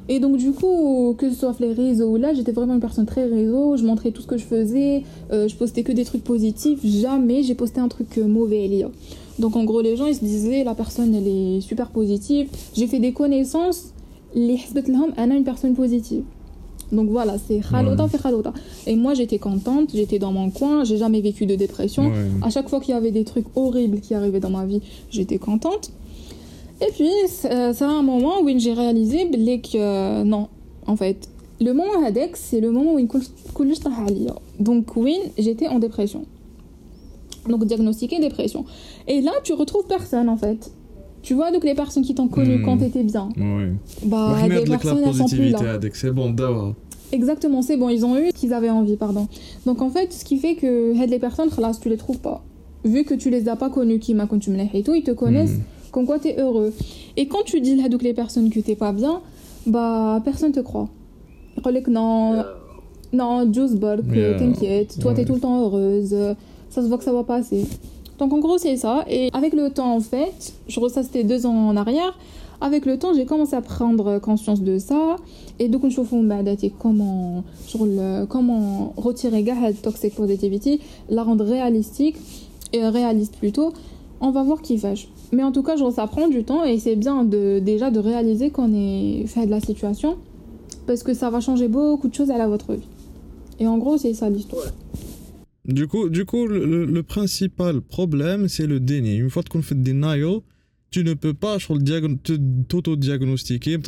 Et 0.09 0.21
donc 0.21 0.39
du 0.39 0.53
coup, 0.53 1.15
que 1.19 1.31
ce 1.31 1.37
soit 1.37 1.55
les 1.61 1.73
réseaux 1.73 2.09
ou 2.11 2.17
là, 2.17 2.33
j'étais 2.33 2.53
vraiment 2.53 2.75
une 2.75 2.81
personne 2.81 3.07
très 3.07 3.27
réseau, 3.27 3.77
je 3.77 3.85
montrais 3.85 4.11
tout 4.11 4.23
ce 4.23 4.27
que 4.27 4.39
je 4.39 4.45
faisais, 4.45 5.03
euh, 5.33 5.49
je 5.49 5.55
postais 5.55 5.83
que 5.83 5.93
des 5.93 6.05
trucs 6.05 6.25
positifs, 6.25 6.81
jamais 6.85 7.43
j'ai 7.43 7.55
posté 7.55 7.81
un 7.81 7.89
truc 7.89 8.17
euh, 8.17 8.27
mauvais, 8.27 8.65
Elia. 8.65 8.91
Donc 9.39 9.55
en 9.55 9.65
gros, 9.65 9.83
les 9.83 9.97
gens, 9.97 10.07
ils 10.07 10.15
se 10.15 10.25
disaient, 10.25 10.65
la 10.65 10.75
personne, 10.75 11.15
elle 11.15 11.29
est 11.29 11.61
super 11.61 11.91
positive. 11.91 12.49
J'ai 12.75 12.87
fait 12.87 12.99
des 12.99 13.13
connaissances, 13.13 13.93
les 14.35 14.59
elle 15.17 15.33
a 15.33 15.35
une 15.35 15.45
personne 15.45 15.75
positive. 15.75 16.23
Donc 16.91 17.11
voilà, 17.11 17.37
c'est 17.39 17.61
khalouta, 17.61 18.05
ouais. 18.05 18.09
fait 18.09 18.19
khalouta. 18.19 18.53
Et 18.87 18.97
moi, 18.97 19.15
j'étais 19.15 19.39
contente, 19.39 19.91
j'étais 19.95 20.19
dans 20.19 20.33
mon 20.33 20.51
coin, 20.51 20.85
j'ai 20.85 20.97
jamais 20.97 21.21
vécu 21.21 21.45
de 21.45 21.55
dépression. 21.55 22.11
À 22.43 22.51
chaque 22.51 22.69
fois 22.69 22.81
qu'il 22.81 22.95
y 22.95 22.97
avait 22.97 23.11
des 23.11 23.25
trucs 23.25 23.47
horribles 23.55 24.01
qui 24.01 24.15
arrivaient 24.15 24.41
dans 24.41 24.51
ma 24.51 24.65
vie, 24.65 24.81
j'étais 25.11 25.39
contente. 25.39 25.93
Et 26.81 26.93
puis, 26.93 27.11
ça 27.27 27.73
a 27.81 27.87
un 27.87 28.03
moment 28.03 28.41
où 28.41 28.59
j'ai 28.59 28.73
réalisé 28.73 29.29
que 29.31 29.77
euh, 29.77 30.25
non, 30.25 30.49
en 30.87 30.97
fait. 30.97 31.29
Le 31.61 31.73
moment 31.73 32.05
Hadek, 32.05 32.37
c'est 32.37 32.61
le 32.61 32.71
moment 32.71 32.95
où 32.95 32.99
il 33.01 33.07
y 33.07 34.29
a 34.29 34.35
Donc, 34.61 34.97
oui, 34.97 35.19
j'étais 35.37 35.67
en 35.67 35.81
dépression. 35.81 36.25
Donc, 37.49 37.65
diagnostiqué 37.65 38.21
dépression. 38.21 38.65
Et 39.09 39.21
là, 39.21 39.33
tu 39.43 39.55
retrouves 39.55 39.87
personne, 39.89 40.29
en 40.29 40.37
fait. 40.37 40.71
Tu 41.23 41.35
vois, 41.35 41.51
donc 41.51 41.65
les 41.65 41.75
personnes 41.75 42.05
qui 42.05 42.15
t'ont 42.15 42.29
connu 42.29 42.59
mmh. 42.59 42.65
quand 42.65 42.79
t'étais 42.79 43.03
bien. 43.03 43.29
Oui. 43.37 43.73
Bah, 44.05 44.37
les 44.49 44.63
personnes, 44.63 45.03
elles 45.05 45.15
sont 45.15 45.27
plus 45.27 45.51
là. 45.51 45.81
c'est 45.93 46.13
bon, 46.13 46.31
d'avoir. 46.31 46.75
Exactement, 47.11 47.63
c'est 47.63 47.77
bon, 47.77 47.89
ils 47.89 48.05
ont 48.05 48.17
eu 48.17 48.29
ce 48.29 48.35
qu'ils 48.35 48.53
avaient 48.53 48.71
envie, 48.71 48.97
pardon. 48.97 49.27
Donc, 49.67 49.83
en 49.83 49.91
fait, 49.91 50.13
ce 50.13 50.25
qui 50.25 50.37
fait 50.37 50.55
que 50.55 50.95
les 51.07 51.19
personnes, 51.19 51.51
là, 51.59 51.73
tu 51.81 51.89
les 51.89 51.97
trouves 51.97 52.21
pas. 52.21 52.45
Vu 52.85 53.03
que 53.03 53.15
tu 53.15 53.31
les 53.31 53.49
as 53.49 53.57
pas 53.57 53.69
connues, 53.69 53.99
qui 53.99 54.15
m'a 54.15 54.27
connu, 54.27 54.43
ils 54.73 55.03
te 55.03 55.11
connaissent 55.11 55.59
comme 55.91 56.07
quoi 56.07 56.19
t'es 56.19 56.37
heureux. 56.39 56.73
Et 57.17 57.27
quand 57.27 57.43
tu 57.45 57.61
dis 57.61 57.77
là 57.77 57.89
donc 57.89 58.03
les 58.03 58.15
personnes 58.15 58.51
que 58.51 58.61
t'es 58.61 58.75
pas 58.77 58.93
bien, 58.93 59.21
bah 59.67 60.21
personne 60.25 60.53
te 60.53 60.61
croit. 60.61 60.89
Ils 61.57 61.73
disent 61.73 61.83
que 61.83 61.91
non, 61.91 62.45
non, 63.13 63.53
Juice 63.53 63.75
Burke, 63.75 64.05
Yeah. 64.13 64.39
t'inquiète, 64.39 64.99
toi 65.01 65.15
t'es 65.15 65.25
tout 65.25 65.35
le 65.35 65.41
temps 65.41 65.61
heureuse, 65.63 66.15
ça 66.71 66.83
se 66.83 66.87
voit 66.89 66.99
que 66.99 67.05
ça 67.05 67.13
va 67.13 67.25
passer. 67.25 67.67
Donc 68.19 68.33
en 68.33 68.39
gros 68.39 68.59
c'est 68.59 68.77
ça. 68.77 69.05
Et 69.09 69.31
avec 69.33 69.53
le 69.53 69.71
temps 69.71 69.95
en 69.95 70.01
fait, 70.01 70.53
je 70.69 70.81
ça 70.89 71.03
c'était 71.03 71.25
deux 71.25 71.47
ans 71.47 71.69
en 71.69 71.77
arrière. 71.77 72.17
Avec 72.61 72.87
le 72.87 72.99
temps, 72.99 73.15
j'ai 73.15 73.25
commencé 73.25 73.55
à 73.55 73.61
prendre 73.61 74.19
conscience 74.19 74.63
de 74.63 74.79
ça. 74.79 75.17
Et 75.61 75.69
donc, 75.69 75.89
je 75.89 76.01
me 76.01 76.69
comment, 76.71 77.45
sur 77.67 77.87
le, 77.87 78.25
comment 78.27 78.93
retirer 78.97 79.43
la 79.43 79.73
toxic 79.73 80.15
positivity, 80.15 80.81
la 81.09 81.23
rendre 81.23 81.45
réalistique, 81.45 82.17
et 82.73 82.85
réaliste 82.85 83.37
plutôt. 83.37 83.73
On 84.21 84.31
va 84.31 84.43
voir 84.43 84.61
qui 84.61 84.77
va. 84.77 85.09
Mais 85.33 85.43
en 85.43 85.53
tout 85.53 85.63
cas, 85.63 85.77
genre, 85.77 85.93
ça 85.93 86.07
prend 86.07 86.29
du 86.29 86.45
temps 86.45 86.65
et 86.65 86.79
c'est 86.79 86.97
bien 86.97 87.25
de, 87.25 87.59
déjà 87.59 87.91
de 87.91 87.99
réaliser 87.99 88.51
qu'on 88.51 88.73
est 88.75 89.27
fait 89.27 89.47
de 89.47 89.51
la 89.51 89.61
situation 89.61 90.17
parce 90.87 91.03
que 91.03 91.13
ça 91.15 91.29
va 91.31 91.41
changer 91.41 91.69
beaucoup 91.69 92.09
de 92.09 92.15
choses 92.15 92.31
à 92.31 92.39
la 92.39 92.49
votre 92.49 92.75
vie. 92.75 92.89
Et 93.61 93.67
en 93.67 93.79
gros, 93.79 93.99
c'est 93.99 94.15
ça 94.15 94.31
l'histoire. 94.31 94.65
Du 95.67 95.87
coup, 95.87 96.09
du 96.09 96.25
coup 96.25 96.47
le, 96.47 97.03
principal 97.03 97.83
problème, 97.83 98.49
c'est 98.49 98.67
le 98.67 98.81
déni. 98.81 99.17
Une 99.17 99.29
fois 99.29 99.43
qu'on 99.43 99.61
fait 99.61 99.75
le 99.75 99.83
denial, 99.83 100.41
tu 100.91 101.05
ne 101.05 101.13
peux 101.13 101.35
pas 101.35 101.59
t'auto-diagnostiquer, 102.69 103.79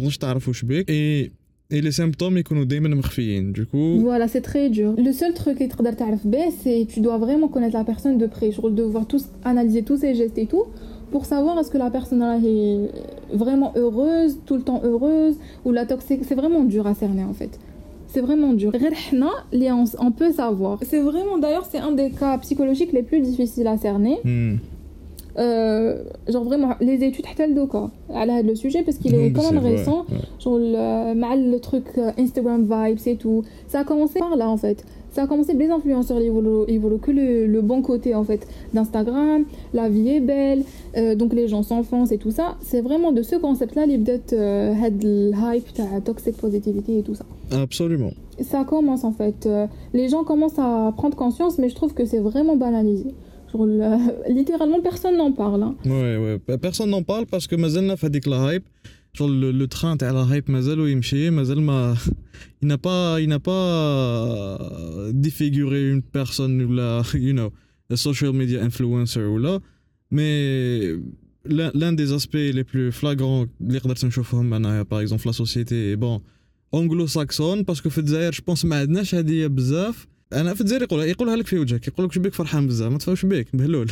et, 0.89 1.33
et 1.71 1.81
les 1.81 1.93
symptômes, 1.93 2.37
ils 2.37 2.47
sont 2.47 2.55
toujours 2.55 3.53
Du 3.53 3.65
coup... 3.65 4.01
Voilà, 4.01 4.29
c'est 4.29 4.43
très 4.43 4.69
dur. 4.69 4.95
Le 4.99 5.13
seul 5.13 5.33
truc 5.33 5.57
que 5.59 5.65
tu 5.65 5.77
dois 5.77 5.93
c'est 6.63 6.85
que 6.85 6.93
tu 6.93 7.01
dois 7.01 7.17
vraiment 7.17 7.49
connaître 7.49 7.79
la 7.79 7.85
personne 7.85 8.19
de 8.19 8.27
près, 8.27 8.51
de 8.51 8.83
voir 8.83 9.07
tous, 9.07 9.27
analyser 9.45 9.83
tous 9.83 9.97
ses 9.97 10.15
gestes 10.15 10.37
et 10.37 10.47
tout, 10.47 10.65
pour 11.11 11.27
savoir 11.27 11.59
est-ce 11.59 11.71
que 11.71 11.79
la 11.79 11.91
personne 11.91 12.23
est 12.23 13.37
vraiment 13.37 13.73
heureuse 13.77 14.39
tout 14.47 14.57
le 14.57 14.63
temps 14.63 14.81
heureuse 14.85 15.37
ou 15.65 15.73
la 15.73 15.87
toxique 15.87 16.21
c'est 16.25 16.35
vraiment 16.35 16.65
dur 16.65 16.87
à 16.87 16.95
cerner 16.95 17.25
en 17.25 17.33
fait 17.33 17.59
c'est 18.13 18.21
vraiment 18.21 18.53
dur. 18.53 18.73
on 19.99 20.11
peut 20.11 20.33
savoir. 20.33 20.79
C'est 20.83 21.01
vraiment, 21.01 21.39
d'ailleurs, 21.39 21.67
c'est 21.71 21.79
un 21.79 21.93
des 21.93 22.11
cas 22.11 22.39
psychologiques 22.39 22.93
les 22.93 23.03
plus 23.03 23.21
difficiles 23.21 23.69
à 23.69 23.79
cerner. 23.79 24.19
Hmm. 24.25 24.57
Euh, 25.39 26.03
genre 26.29 26.43
vraiment 26.43 26.75
les 26.81 27.05
études 27.05 27.25
à 28.13 28.27
le 28.43 28.55
sujet 28.57 28.83
parce 28.83 28.99
qu'il 28.99 29.15
est 29.15 29.31
quand 29.31 29.49
même 29.53 29.63
récent 29.63 30.05
genre 30.41 30.59
le, 30.59 31.53
le 31.53 31.59
truc 31.61 31.85
euh, 31.99 32.11
Instagram 32.19 32.65
vibes 32.65 32.99
et 33.07 33.15
tout 33.15 33.45
ça 33.69 33.81
a 33.81 33.85
commencé 33.85 34.19
par 34.19 34.35
là 34.35 34.49
en 34.49 34.57
fait 34.57 34.85
ça 35.13 35.23
a 35.23 35.27
commencé 35.27 35.55
les 35.55 35.69
influenceurs 35.69 36.21
ils 36.21 36.31
voulaient 36.31 36.99
que 36.99 37.11
le, 37.11 37.61
bon 37.61 37.83
côté 37.83 38.15
en 38.15 38.25
fait 38.25 38.47
d'Instagram 38.75 39.45
la 39.75 39.89
vie 39.89 40.09
est 40.09 40.21
belle 40.21 40.65
euh, 40.97 41.15
donc 41.15 41.33
les 41.33 41.49
gens 41.49 41.63
s'enfoncent 41.63 42.13
et 42.13 42.19
tout 42.19 42.31
ça 42.31 42.57
c'est 42.61 42.81
vraiment 42.81 43.13
de 43.13 43.23
ce 43.23 43.37
concept 43.37 43.75
là 43.75 43.87
l'idée 43.87 44.21
euh, 44.33 44.73
hype 44.75 45.69
toxic 46.05 46.37
positivity 46.37 46.99
et 46.99 47.03
tout 47.03 47.15
ça 47.15 47.25
absolument 47.53 48.13
ça 48.41 48.65
commence 48.65 49.05
en 49.05 49.13
fait 49.13 49.49
les 49.93 50.09
gens 50.09 50.25
commencent 50.25 50.59
à 50.59 50.93
prendre 50.97 51.17
conscience 51.17 51.59
mais 51.59 51.69
je 51.69 51.75
trouve 51.75 51.93
que 51.95 52.05
c'est 52.05 52.21
vraiment 52.21 52.57
banalisé 52.57 53.15
littéralement, 54.29 54.81
personne 54.81 55.17
n'en 55.17 55.33
parle. 55.33 55.63
Hein. 55.63 55.75
Ouais, 55.85 56.17
ouais. 56.17 56.59
Personne 56.59 56.91
n'en 56.91 57.03
parle 57.03 57.27
parce 57.27 57.47
que 57.47 57.57
Mazel 57.57 57.93
fait 57.97 58.27
la 58.27 58.55
hype. 58.55 58.65
Genre 59.14 59.30
le, 59.30 59.52
le 59.52 59.68
train 59.68 59.96
à 59.98 60.12
la 60.12 60.26
hype 60.30 60.50
Mazel 60.50 60.80
ou 60.80 60.88
Yimchi, 60.88 61.30
Mazel 61.32 61.60
il 62.62 62.68
n'a 62.68 62.78
pas, 62.78 63.22
il 63.22 63.30
n'a 63.30 63.40
pas 63.40 64.58
défiguré 65.14 65.90
une 65.90 66.02
personne 66.02 66.62
ou 66.62 66.74
la, 66.74 67.02
you 67.14 67.32
know, 67.32 67.52
a 67.90 67.96
social 67.96 68.34
media 68.34 68.62
influencer 68.62 69.24
ou 69.24 69.38
là. 69.38 69.60
Mais 70.12 70.92
l'un 71.46 71.94
des 71.94 72.12
aspects 72.12 72.34
les 72.36 72.64
plus 72.64 72.92
flagrants, 72.92 73.46
par 74.90 75.00
exemple, 75.00 75.28
la 75.28 75.34
société, 75.34 75.96
bon, 75.96 76.22
anglo-saxonne, 76.72 77.64
parce 77.66 77.82
que 77.82 77.90
je 77.90 78.42
pense 78.42 78.64
que 78.64 79.22
dit 79.22 79.48
بزاف 79.48 80.08
أنا 80.33 80.55
في 80.55 80.61
الجزائر 80.61 80.83
يقولها 80.83 81.05
يقولها 81.05 81.37
لك 81.37 81.47
في 81.47 81.59
وجهك 81.59 81.89
يقول 81.89 82.07
لك 82.07 82.13
شبيك 82.13 82.35
فرحان 82.35 82.67
بزاف 82.67 82.93
ما 82.93 82.99
تفهمش 82.99 83.25
بيك 83.27 83.55
مهلول 83.55 83.91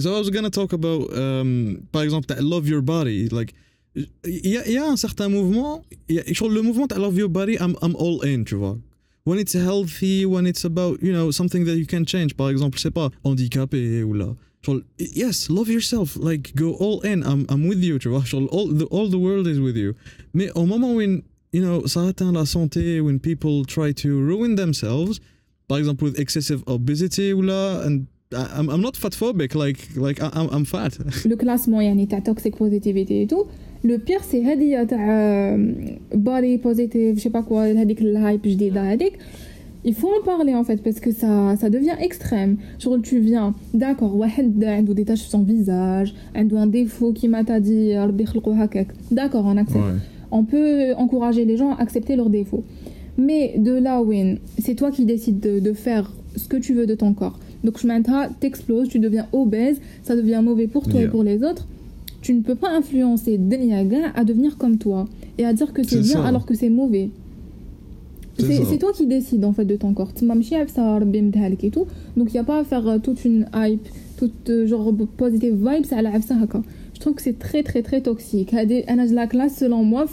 so 0.00 0.14
I 0.14 0.20
was 0.20 0.30
gonna 0.30 0.50
talk 0.50 0.72
about 0.72 1.02
um, 1.12 1.82
par 1.92 2.02
exemple 2.02 2.36
love 2.40 2.68
your 2.68 2.82
body 2.82 3.28
like 3.28 3.54
il 4.24 4.46
y, 4.46 4.56
a, 4.56 4.68
y 4.68 4.76
a 4.76 4.84
un 4.84 4.96
certain 4.96 5.28
mouvement 5.28 5.82
y 6.08 6.18
a, 6.18 6.62
mouvement 6.62 6.88
love 6.96 7.16
your 7.16 7.28
body 7.28 7.56
I'm, 7.58 7.76
I'm 7.82 7.94
all 7.96 8.20
in 8.22 8.44
tu 8.44 8.56
vois 8.56 8.78
when 9.24 9.38
it's 9.38 9.54
healthy 9.54 10.26
when 10.26 10.46
it's 10.46 10.64
about 10.64 11.02
you 11.02 11.12
know 11.12 11.30
something 11.30 11.64
that 11.64 11.76
you 11.76 11.86
can 11.86 12.04
change 12.04 12.34
par 12.34 12.50
exemple 12.50 12.78
c'est 12.78 12.94
pas 13.00 13.10
handicapé 13.24 14.02
ou 14.02 14.12
là 14.14 14.36
genre, 14.64 14.82
yes 14.98 15.48
love 15.48 15.68
yourself 15.68 16.16
like 16.16 16.54
go 16.54 16.76
all 16.84 17.00
in 17.02 17.22
I'm, 17.30 17.46
I'm 17.48 17.66
with 17.66 17.82
you 17.82 17.98
tu 17.98 18.08
vois 18.08 18.24
genre, 18.24 18.48
all, 18.52 18.68
the, 18.80 18.86
all 18.90 19.08
the 19.08 19.18
world 19.26 19.46
is 19.46 19.58
with 19.60 19.76
you 19.76 19.94
mais 20.34 20.50
au 20.54 20.66
moment 20.66 20.94
où 20.94 21.00
you 21.53 21.61
know, 21.61 21.87
ça 21.87 22.01
atteint 22.11 22.31
la 22.31 22.45
santé 22.45 22.99
when 22.99 23.19
people 23.19 23.65
try 23.65 23.93
to 23.93 24.09
ruin 24.29 24.55
themselves, 24.55 25.19
par 25.67 25.77
exemple 25.77 26.03
with 26.07 26.19
excessive 26.19 26.61
obesity 26.67 27.33
ou 27.33 27.41
là, 27.41 27.83
and 27.85 28.05
I'm, 28.33 28.69
I'm 28.69 28.81
not 28.81 28.95
fatphobic, 29.03 29.55
like, 29.55 29.79
like 29.95 30.19
I'm, 30.21 30.47
I'm 30.51 30.65
fat. 30.65 30.93
Le 31.25 31.35
classement 31.35 31.81
يعني 31.81 32.05
تاع 32.05 32.19
toxic 32.19 32.55
positivity 32.55 33.21
et 33.21 33.27
tout, 33.27 33.45
le 33.83 33.97
pire 33.97 34.23
c'est 34.23 34.41
هذه 34.41 34.83
تاع 34.83 35.57
body 36.13 36.57
positive, 36.57 37.17
je 37.17 37.21
sais 37.21 37.29
pas 37.29 37.43
quoi, 37.43 37.63
هذيك 37.63 38.01
الهايب 38.01 38.41
جديدة 38.41 38.93
هذيك. 38.93 39.13
Il 39.87 39.93
faut 39.93 40.09
en 40.19 40.23
parler 40.25 40.55
en 40.55 40.63
fait 40.63 40.81
parce 40.81 40.99
que 40.99 41.11
ça, 41.11 41.55
ça 41.61 41.69
devient 41.69 41.95
extrême. 41.99 42.57
Genre 42.79 42.99
tu 43.03 43.19
viens, 43.19 43.53
d'accord, 43.73 44.15
واحد 44.15 44.63
عنده 44.63 44.93
des 44.93 45.05
taches 45.05 45.21
sur 45.21 45.29
son 45.29 45.43
visage, 45.43 46.13
عنده 46.35 46.63
un 46.63 46.67
défaut 46.67 47.13
qui 47.13 47.27
m'a 47.27 47.43
dit 47.43 47.95
ربي 47.95 48.25
خلقو 48.25 48.51
هكاك. 48.51 48.87
D'accord, 49.11 49.45
on 49.45 49.57
accepte. 49.57 49.75
Ouais 49.75 49.99
on 50.30 50.44
peut 50.44 50.94
encourager 50.96 51.44
les 51.44 51.56
gens 51.56 51.72
à 51.72 51.80
accepter 51.80 52.16
leurs 52.16 52.30
défauts. 52.30 52.64
Mais 53.18 53.54
de 53.58 53.72
là 53.72 54.02
où 54.02 54.12
c'est 54.58 54.74
toi 54.74 54.90
qui 54.90 55.04
décides 55.04 55.40
de, 55.40 55.72
faire 55.72 56.12
ce 56.36 56.48
que 56.48 56.56
tu 56.56 56.74
veux 56.74 56.86
de 56.86 56.94
ton 56.94 57.12
corps. 57.12 57.38
Donc 57.64 57.78
je 57.78 58.32
t'exploses, 58.40 58.88
tu 58.88 58.98
deviens 58.98 59.26
obèse, 59.32 59.80
ça 60.02 60.16
devient 60.16 60.40
mauvais 60.42 60.66
pour 60.66 60.88
toi 60.88 61.02
et 61.02 61.08
pour 61.08 61.22
les 61.22 61.42
autres. 61.42 61.66
Tu 62.22 62.34
ne 62.34 62.42
peux 62.42 62.54
pas 62.54 62.70
influencer 62.70 63.38
Deniaga 63.38 64.12
à 64.14 64.24
devenir 64.24 64.56
comme 64.56 64.78
toi 64.78 65.08
et 65.38 65.44
à 65.44 65.52
dire 65.52 65.72
que 65.72 65.82
c'est 65.82 66.00
bien 66.00 66.22
alors 66.22 66.46
que 66.46 66.54
c'est 66.54 66.70
mauvais. 66.70 67.10
C'est 68.38 68.78
toi 68.78 68.92
qui 68.92 69.06
décides 69.06 69.44
en 69.44 69.52
fait 69.52 69.66
de 69.66 69.76
ton 69.76 69.92
corps. 69.92 70.12
Donc 70.14 70.28
il 70.28 72.32
n'y 72.32 72.38
a 72.38 72.44
pas 72.44 72.60
à 72.60 72.64
faire 72.64 72.98
toute 73.02 73.24
une 73.24 73.46
hype, 73.54 73.86
toute 74.16 74.48
euh, 74.48 74.66
genre 74.66 74.92
positive 75.16 75.54
vibes 75.54 75.86
à 75.90 76.02
la 76.02 76.10
je 76.99 76.99
trouve 77.01 77.15
que 77.15 77.21
c'est 77.21 77.37
très 77.37 77.61
très 77.61 77.81
très 77.81 78.01
toxique. 78.01 78.53
أنا 78.53 79.05
la 79.05 79.27
classe 79.27 79.57
selon 79.59 79.83
moi 79.83 80.05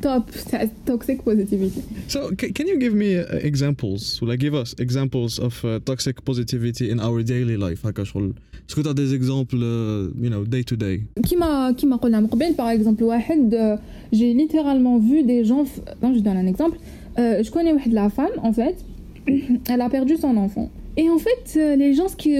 top 0.00 0.24
toxic 0.86 1.22
positivity. 1.22 1.82
So 2.08 2.30
can 2.36 2.66
you 2.66 2.78
give 2.78 2.94
me 2.94 3.10
uh, 3.18 3.50
examples 3.50 4.20
ou 4.20 4.26
like 4.26 4.40
give 4.40 4.54
us 4.54 4.74
examples 4.78 5.38
of 5.40 5.64
uh, 5.64 5.80
toxic 5.84 6.20
positivity 6.22 6.90
in 6.92 6.98
our 7.00 7.22
daily 7.22 7.56
life 7.56 7.84
Est-ce 7.84 8.74
que 8.76 8.82
tu 8.82 8.88
as 8.88 8.94
des 8.94 9.14
exemples 9.14 9.56
uh, 9.56 10.24
you 10.24 10.30
know 10.30 10.44
day 10.44 10.62
to 10.62 10.76
day 10.76 11.00
كيما 11.28 11.72
كيما 11.72 11.96
قلنا 11.96 12.20
من 12.20 12.26
قبل 12.26 12.54
par 12.54 12.70
exemple 12.70 13.02
واحد 13.02 13.78
j'ai 14.12 14.32
littéralement 14.34 14.98
vu 14.98 15.24
des 15.24 15.44
gens 15.44 15.64
non 16.02 16.14
je 16.14 16.20
donne 16.20 16.36
un 16.36 16.46
exemple 16.46 16.78
je 17.18 17.50
connais 17.50 17.72
واحد 17.72 17.92
la 17.92 18.08
femme 18.10 18.36
en 18.42 18.52
fait 18.52 18.76
elle 19.70 19.80
a 19.80 19.88
perdu 19.88 20.16
son 20.16 20.36
enfant 20.36 20.70
et 20.95 21.09
en 21.09 21.17
fait, 21.17 21.57
euh, 21.57 21.75
les 21.75 21.93
gens, 21.93 22.07
ce 22.07 22.15
qui 22.15 22.35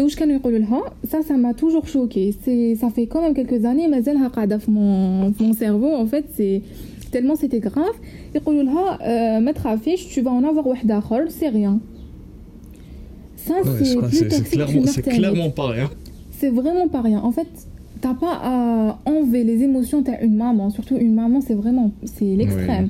ça, 1.07 1.24
ça 1.24 1.38
m'a 1.38 1.53
toujours 1.53 1.88
choqué. 1.88 2.36
C'est, 2.43 2.75
ça 2.75 2.89
fait 2.89 3.07
quand 3.07 3.22
même 3.22 3.33
quelques 3.33 3.65
années, 3.65 3.88
mais 3.88 4.03
mon, 4.67 5.33
mon 5.39 5.53
cerveau, 5.53 5.91
en 5.91 6.05
fait, 6.05 6.25
c'est 6.33 6.62
tellement 7.12 7.36
c'était 7.36 7.60
grave. 7.60 7.95
Euh, 9.05 9.39
mettre 9.39 9.65
affiche, 9.65 10.07
tu 10.07 10.22
vas 10.22 10.31
en 10.31 10.43
avoir 10.43 10.67
c'est 11.29 11.50
rien. 11.50 11.79
Ça, 13.36 13.55
c'est 13.79 14.29
c'est 14.29 14.43
clairement, 14.43 14.83
clairement 14.83 15.50
pas 15.50 15.67
rien. 15.67 15.89
C'est 16.31 16.50
vraiment 16.50 16.88
pas 16.88 17.01
rien. 17.01 17.22
En 17.22 17.31
fait, 17.31 17.48
t'as 18.01 18.13
pas 18.13 18.39
à 18.43 19.00
enlever 19.05 19.43
les 19.43 19.63
émotions, 19.63 20.03
t'as 20.03 20.22
une 20.22 20.36
maman. 20.36 20.69
Surtout 20.69 20.98
une 20.98 21.15
maman, 21.15 21.41
c'est 21.41 21.55
vraiment, 21.55 21.91
c'est 22.03 22.36
l'extrême. 22.36 22.89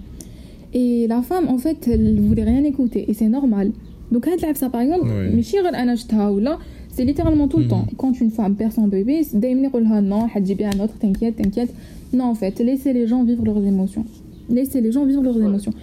Et 0.73 1.07
la 1.07 1.21
femme, 1.21 1.47
en 1.49 1.57
fait, 1.57 1.87
elle 1.87 2.19
voulait 2.19 2.43
rien 2.43 2.63
écouter. 2.63 3.05
Et 3.09 3.13
c'est 3.13 3.29
normal. 3.29 3.71
Donc, 4.12 4.26
ça, 4.54 4.70
par 4.70 4.80
exemple, 4.80 5.06
c'est 6.90 7.04
littéralement 7.04 7.46
tout 7.46 7.58
le 7.58 7.68
temps. 7.68 7.86
Mhm. 7.90 7.96
Quand 7.96 8.20
une 8.20 8.30
femme 8.30 8.56
perd 8.56 8.72
son 8.72 8.88
bébé, 8.88 9.26
non, 9.32 10.26
un 10.34 10.80
autre, 10.80 10.98
t'inquiète, 10.98 11.36
t'inquiète. 11.36 11.72
Non, 12.12 12.24
en 12.24 12.34
fait, 12.34 12.58
laissez 12.58 12.92
les 12.92 13.06
gens 13.06 13.22
vivre 13.24 13.44
leurs 13.44 13.64
émotions. 13.64 14.04
Laissez 14.48 14.80
les 14.80 14.92
gens 14.92 15.04
vivre 15.04 15.22
leurs 15.22 15.40
émotions. 15.40 15.74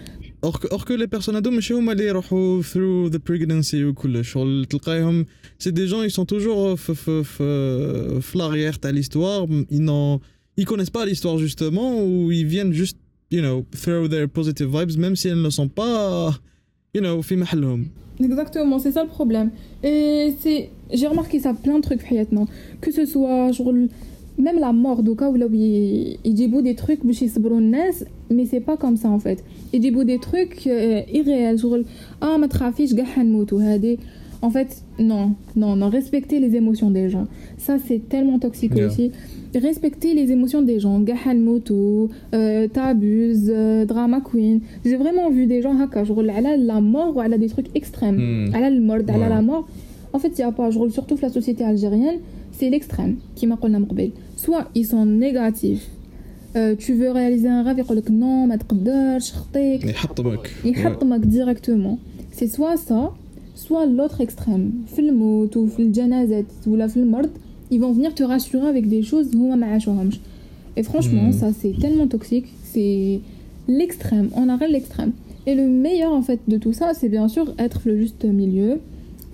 Or 0.41 0.59
que, 0.59 0.67
or 0.71 0.85
que 0.85 0.93
les 0.93 1.07
personnes 1.07 1.35
ados 1.35 1.53
ماشي 1.53 1.73
هما 1.73 1.91
اللي 1.91 2.05
يروحوا 2.05 2.61
through 2.61 3.09
the 3.09 3.17
pregnancy 3.17 3.75
وكل 3.75 4.25
شغل 4.25 4.65
تلقايهم 4.65 5.25
c'est 5.59 5.71
des 5.71 5.87
gens 5.87 6.03
ils 6.03 6.11
sont 6.11 6.25
toujours 6.25 6.75
في 6.75 6.95
في 6.95 7.23
في, 7.23 8.21
في 8.21 8.37
l'arrière 8.37 8.77
تاع 8.79 8.91
l'histoire 8.91 9.47
ils 9.71 9.81
n'ont 9.81 10.19
ils 10.57 10.65
connaissent 10.65 10.91
pas 10.91 11.05
l'histoire 11.05 11.37
justement 11.37 12.03
ou 12.03 12.31
ils 12.31 12.45
viennent 12.45 12.73
juste 12.73 12.97
you 13.31 13.41
know 13.41 13.65
throw 13.71 14.07
their 14.07 14.27
positive 14.27 14.69
vibes 14.77 14.97
même 14.97 15.15
si 15.15 15.27
elles 15.29 15.41
ne 15.41 15.49
sont 15.49 15.67
pas 15.67 16.39
you 16.95 17.01
know 17.01 17.21
في 17.21 17.35
محلهم 17.35 17.85
Exactement, 18.21 18.79
c'est 18.79 18.91
ça 18.91 19.03
le 19.03 19.09
problème. 19.09 19.51
Et 19.83 20.33
c'est, 20.39 20.69
j'ai 20.93 21.07
remarqué 21.07 21.39
ça 21.39 21.53
plein 21.53 21.77
de 21.79 21.81
trucs 21.81 22.09
non 22.31 22.45
Que 22.81 22.91
ce 22.91 23.05
soit 23.05 23.51
genre, 23.51 23.73
même 24.37 24.59
la 24.59 24.71
mort 24.71 25.03
d'Oka 25.03 25.29
où 25.29 25.35
il 25.35 26.33
dit 26.33 26.47
des 26.47 26.75
trucs 26.75 27.01
mais 27.03 28.45
c'est 28.45 28.59
pas 28.61 28.77
comme 28.77 28.97
ça 28.97 29.09
en 29.09 29.19
fait. 29.19 29.43
Il 29.73 29.81
dit 29.81 29.91
des 29.91 30.19
trucs 30.19 30.65
euh, 30.67 31.01
irréels, 31.11 31.57
genre 31.57 31.77
ah 32.21 32.37
ma 32.37 32.47
trafiche 32.47 32.93
En 34.42 34.50
fait, 34.50 34.82
non, 34.98 35.34
non, 35.54 35.76
non, 35.76 35.90
respecter 35.90 36.40
les 36.40 36.56
émotions 36.56 36.90
des 36.90 37.10
gens. 37.10 37.26
Ça, 37.58 37.76
c'est 37.78 38.08
tellement 38.08 38.38
toxique 38.38 38.74
aussi. 38.76 39.12
Respecter 39.54 40.14
les 40.14 40.30
émotions 40.32 40.62
des 40.62 40.80
gens. 40.80 41.00
Gahan 41.00 41.34
Moto, 41.34 42.08
euh, 42.34 42.68
Tabuse, 42.68 43.50
euh, 43.52 43.84
Drama 43.84 44.20
Queen. 44.20 44.60
J'ai 44.84 44.96
vraiment 44.96 45.28
vu 45.28 45.46
des 45.46 45.60
gens, 45.60 45.78
haka, 45.78 46.04
je 46.04 46.12
roule 46.12 46.30
à 46.30 46.40
la 46.40 46.80
mort 46.80 47.16
ou 47.16 47.20
à 47.20 47.28
des 47.28 47.48
trucs 47.48 47.74
extrêmes. 47.74 48.50
À 48.54 48.60
la 48.60 48.70
mort, 48.70 48.98
à 49.08 49.28
la 49.28 49.42
mort. 49.42 49.68
En 50.12 50.18
fait, 50.18 50.28
il 50.28 50.36
n'y 50.36 50.44
a 50.44 50.52
pas, 50.52 50.70
je 50.70 50.78
roule 50.78 50.90
surtout 50.90 51.16
la 51.20 51.28
société 51.28 51.62
algérienne, 51.64 52.18
c'est 52.52 52.68
l'extrême 52.70 53.16
qui 53.34 53.46
m'a 53.46 53.56
dit 53.56 54.12
Soit 54.36 54.68
ils 54.74 54.86
sont 54.86 55.04
négatifs. 55.06 55.88
Euh, 56.56 56.74
tu 56.76 56.94
veux 56.94 57.10
réaliser 57.12 57.48
un 57.48 57.62
rêve, 57.62 57.84
ils 57.88 58.00
disent 58.00 58.10
non, 58.10 58.46
ma 58.46 58.58
tqaddarch, 58.58 59.32
khtik. 59.32 59.84
Ils 60.64 60.74
te 60.74 61.26
directement. 61.26 61.98
C'est 62.32 62.48
soit 62.48 62.76
ça, 62.76 63.12
soit 63.60 63.86
l'autre 63.86 64.20
extrême, 64.20 64.72
filmout 64.86 65.54
ou 65.54 65.68
filjanazet 65.68 66.46
ou 66.66 66.76
la 66.76 66.88
filmord, 66.88 67.26
ils 67.70 67.78
vont 67.80 67.92
venir 67.92 68.14
te 68.14 68.22
rassurer 68.22 68.66
avec 68.66 68.88
des 68.88 69.02
choses 69.02 69.30
Et 70.76 70.82
franchement, 70.82 71.28
hmm. 71.28 71.32
ça 71.32 71.52
c'est 71.52 71.78
tellement 71.78 72.08
toxique, 72.08 72.46
c'est 72.64 73.20
l'extrême, 73.68 74.30
on 74.34 74.48
arrête 74.48 74.70
l'extrême. 74.70 75.12
Et 75.46 75.54
le 75.54 75.68
meilleur 75.68 76.12
en 76.12 76.22
fait 76.22 76.40
de 76.48 76.56
tout 76.56 76.72
ça, 76.72 76.94
c'est 76.94 77.08
bien 77.08 77.28
sûr 77.28 77.54
être 77.58 77.82
le 77.84 77.98
juste 77.98 78.24
milieu, 78.24 78.80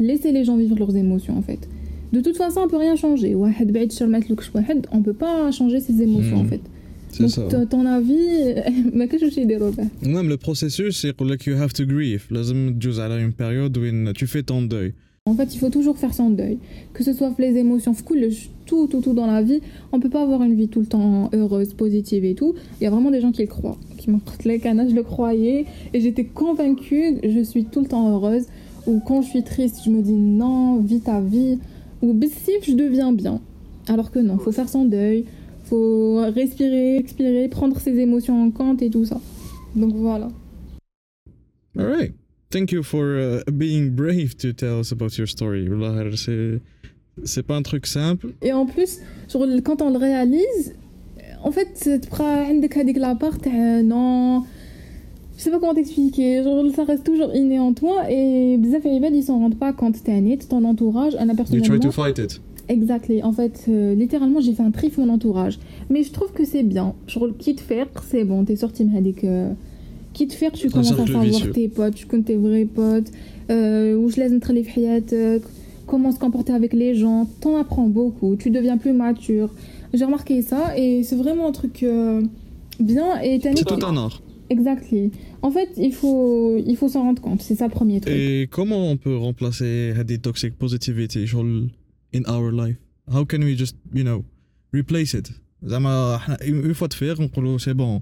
laisser 0.01 0.33
les 0.33 0.45
gens 0.45 0.57
vivre 0.57 0.77
leurs 0.77 0.97
émotions 0.97 1.39
en 1.39 1.43
fait. 1.43 1.69
De 2.13 2.21
toute 2.21 2.37
façon, 2.37 2.61
on 2.65 2.69
peut 2.69 2.77
rien 2.77 2.97
changer. 2.97 3.35
On 3.37 5.03
peut 5.03 5.13
pas 5.13 5.51
changer 5.51 5.81
ses 5.81 6.03
émotions 6.03 6.37
hmm. 6.37 6.41
en 6.41 6.45
fait. 6.45 6.61
c'est 7.16 7.28
ça. 7.28 7.42
ton 7.70 7.86
avis, 7.86 8.56
mais 8.94 9.08
que 9.08 9.18
je 9.18 9.28
suis 9.28 9.46
dérobé. 9.46 9.84
Même 10.02 10.30
le 10.30 10.38
processus, 10.38 11.02
c'est 11.02 11.16
que 11.16 11.50
you 11.50 11.58
have 11.58 11.74
to 11.74 11.86
grieve. 11.86 12.24
لازم 12.32 12.74
تجوز 12.80 13.00
على 13.00 13.26
une 13.26 13.34
période 13.34 13.78
où 13.78 14.14
tu 14.14 14.28
fais 14.28 14.44
ton 14.44 14.62
deuil. 14.62 14.94
En 15.28 15.36
fait, 15.36 15.54
il 15.54 15.60
faut 15.60 15.70
toujours 15.70 15.98
faire 16.00 16.16
son 16.16 16.32
deuil. 16.32 16.58
Que 16.94 17.04
ce 17.04 17.14
soit 17.14 17.32
les 17.38 17.56
émotions, 17.56 17.94
tout, 18.66 18.88
tout, 18.88 19.02
tout 19.02 19.14
dans 19.14 19.28
la 19.28 19.44
vie. 19.44 19.62
On 19.92 20.00
peut 20.00 20.10
pas 20.10 20.24
avoir 20.24 20.42
une 20.42 20.56
vie 20.56 20.68
tout 20.68 20.80
le 20.80 20.88
temps 20.88 21.30
heureuse, 21.32 21.76
positive 21.76 22.26
et 22.26 22.34
tout. 22.34 22.56
Il 22.80 22.86
y 22.86 22.88
a 22.88 22.90
vraiment 22.90 23.12
des 23.12 23.22
gens 23.22 23.32
qui 23.32 23.44
le 23.44 23.48
croient. 23.48 23.78
Qui 23.98 24.10
m'ont 24.10 24.20
les 24.46 24.60
canards, 24.60 24.90
je 24.90 24.96
le 24.96 25.04
croyais. 25.04 25.68
Et 25.94 26.02
j'étais 26.02 26.24
convaincue 26.24 27.20
que 27.22 27.30
je 27.30 27.42
suis 27.42 27.66
tout 27.66 27.82
le 27.82 27.86
temps 27.86 28.10
heureuse. 28.12 28.46
Ou 28.88 29.00
quand 29.00 29.22
je 29.22 29.30
suis 29.30 29.44
triste, 29.44 29.82
je 29.86 29.92
me 29.92 30.02
dis 30.02 30.12
non, 30.14 30.78
vis 30.78 31.02
ta 31.02 31.22
vie. 31.22 31.60
Ou 32.02 32.14
bissif, 32.14 32.62
je 32.64 32.74
deviens 32.74 33.14
bien. 33.14 33.42
Alors 33.88 34.10
que 34.10 34.18
non, 34.18 34.40
faut 34.40 34.52
faire 34.52 34.70
son 34.70 34.86
deuil 34.86 35.26
faut 35.67 36.23
respirer, 36.35 36.97
expirer, 36.97 37.49
prendre 37.49 37.79
ses 37.79 37.99
émotions 37.99 38.43
en 38.43 38.51
compte 38.51 38.83
et 38.83 38.91
tout 38.91 39.05
ça. 39.05 39.21
Donc 39.75 39.95
voilà. 39.95 40.29
All 41.79 41.87
right. 41.87 42.15
Thank 42.51 42.73
you 42.73 42.83
for 42.83 43.05
uh, 43.05 43.43
being 43.53 43.91
brave 43.91 44.37
to 44.39 44.53
tell 44.53 44.81
us 44.81 44.93
about 44.93 45.19
your 45.19 45.29
story. 45.29 45.69
C'est 46.17 46.61
c'est 47.25 47.43
pas 47.43 47.57
un 47.57 47.63
truc 47.63 47.87
simple. 47.87 48.35
Et 48.43 48.53
en 48.53 48.67
plus, 48.67 49.01
genre, 49.31 49.47
quand 49.65 49.83
on 49.83 49.91
le 49.91 49.99
réalise, 49.99 50.75
en 51.43 51.51
fait, 51.51 51.69
tu 51.81 52.09
prends 52.09 52.47
la 52.97 53.15
part, 53.15 53.39
non, 53.85 54.45
je 55.37 55.43
sais 55.43 55.51
pas 55.51 55.59
comment 55.59 55.75
t'expliquer, 55.75 56.43
genre 56.43 56.65
ça 56.75 56.85
reste 56.85 57.05
toujours 57.05 57.35
inné 57.35 57.59
en 57.59 57.73
toi 57.73 58.11
et 58.11 58.57
bzaf 58.59 58.83
ils 58.85 59.23
s'en 59.23 59.39
rendent 59.39 59.59
pas 59.59 59.73
compte 59.73 60.03
t'es 60.03 60.21
net, 60.21 60.49
ton 60.49 60.65
entourage, 60.65 61.15
un 61.17 61.29
aperçu. 61.29 61.55
You 61.55 61.63
try 61.63 61.79
to 61.79 61.91
fight 61.91 62.19
it. 62.19 62.41
Exactement. 62.69 63.25
En 63.25 63.33
fait, 63.33 63.65
euh, 63.69 63.95
littéralement, 63.95 64.41
j'ai 64.41 64.53
fait 64.53 64.63
un 64.63 64.71
trif 64.71 64.99
mon 64.99 65.09
entourage. 65.09 65.59
Mais 65.91 66.03
je 66.03 66.13
trouve 66.13 66.33
que 66.33 66.45
c'est 66.45 66.63
bien. 66.63 66.95
Genre, 67.07 67.29
quitte 67.39 67.61
faire, 67.61 67.87
c'est 68.09 68.25
bon, 68.25 68.45
t'es 68.45 68.57
sorti 68.57 68.89
avec. 68.97 69.25
Euh, 69.25 69.53
quitte 70.13 70.33
faire, 70.33 70.53
tu 70.53 70.71
commences 70.71 70.93
à 70.93 71.07
savoir 71.07 71.51
tes 71.53 71.69
potes, 71.69 71.95
tu 71.95 72.07
connais 72.07 72.23
tes 72.23 72.37
vrais 72.37 72.65
potes, 72.65 73.11
euh, 73.51 73.97
où 73.97 74.11
je 74.11 74.17
laisse 74.17 74.33
entrer 74.33 74.55
les 74.55 74.65
friettes, 74.65 75.15
comment 75.87 76.11
se 76.11 76.19
comporter 76.19 76.53
avec 76.53 76.73
les 76.73 76.95
gens. 76.95 77.29
T'en 77.41 77.57
apprends 77.57 77.89
beaucoup, 77.89 78.37
tu 78.37 78.51
deviens 78.51 78.79
plus 78.79 78.93
mature. 78.93 79.51
J'ai 79.93 80.05
remarqué 80.05 80.43
ça 80.43 80.77
et 80.77 81.03
c'est 81.03 81.17
vraiment 81.17 81.47
un 81.47 81.53
truc 81.53 81.85
bien. 82.81 83.21
Et 83.23 83.41
c'est 83.43 83.65
tout 83.65 83.87
un 83.87 83.97
art. 83.97 84.23
Exactement. 84.49 85.11
En 85.43 85.51
fait, 85.51 85.69
il 85.77 85.93
faut, 85.93 86.57
il 86.65 86.77
faut 86.77 86.89
s'en 86.89 87.03
rendre 87.03 87.21
compte. 87.21 87.43
C'est 87.43 87.57
ça 87.57 87.67
le 87.67 87.73
premier 87.73 88.01
truc. 88.01 88.15
Et 88.15 88.49
comment 88.51 88.91
on 88.91 88.97
peut 88.97 89.17
remplacer 89.17 89.93
des 90.07 90.19
toxic 90.19 90.57
positivity? 90.57 91.27
Genre 91.27 91.45
in 92.16 92.24
our 92.26 92.52
life 92.52 92.78
how 93.14 93.24
can 93.26 93.42
we 93.44 93.56
just 93.64 93.76
you 93.94 94.04
know 94.04 94.22
replace 94.76 95.14
it 95.20 95.32
زعما 95.64 96.16
احنا 96.16 96.38
اون 96.48 96.74
فوا 96.74 96.88
تفيق 96.88 97.22
نقولوا 97.22 97.58
سي 97.58 97.74
بون 97.74 98.02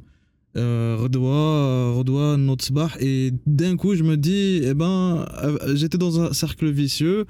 غدوه 0.96 1.92
غدوه 1.92 2.36
نوض 2.36 2.62
صباح 2.62 2.98
et 2.98 3.32
d'un 3.48 3.76
coup 3.78 3.96
je 3.96 4.04
me 4.04 4.16
dis 4.16 4.62
eh 4.64 4.74
ben 4.74 5.26
j'étais 5.76 5.98
dans 5.98 6.20
un 6.22 6.34
cercle 6.34 6.70
vicieux 6.70 7.26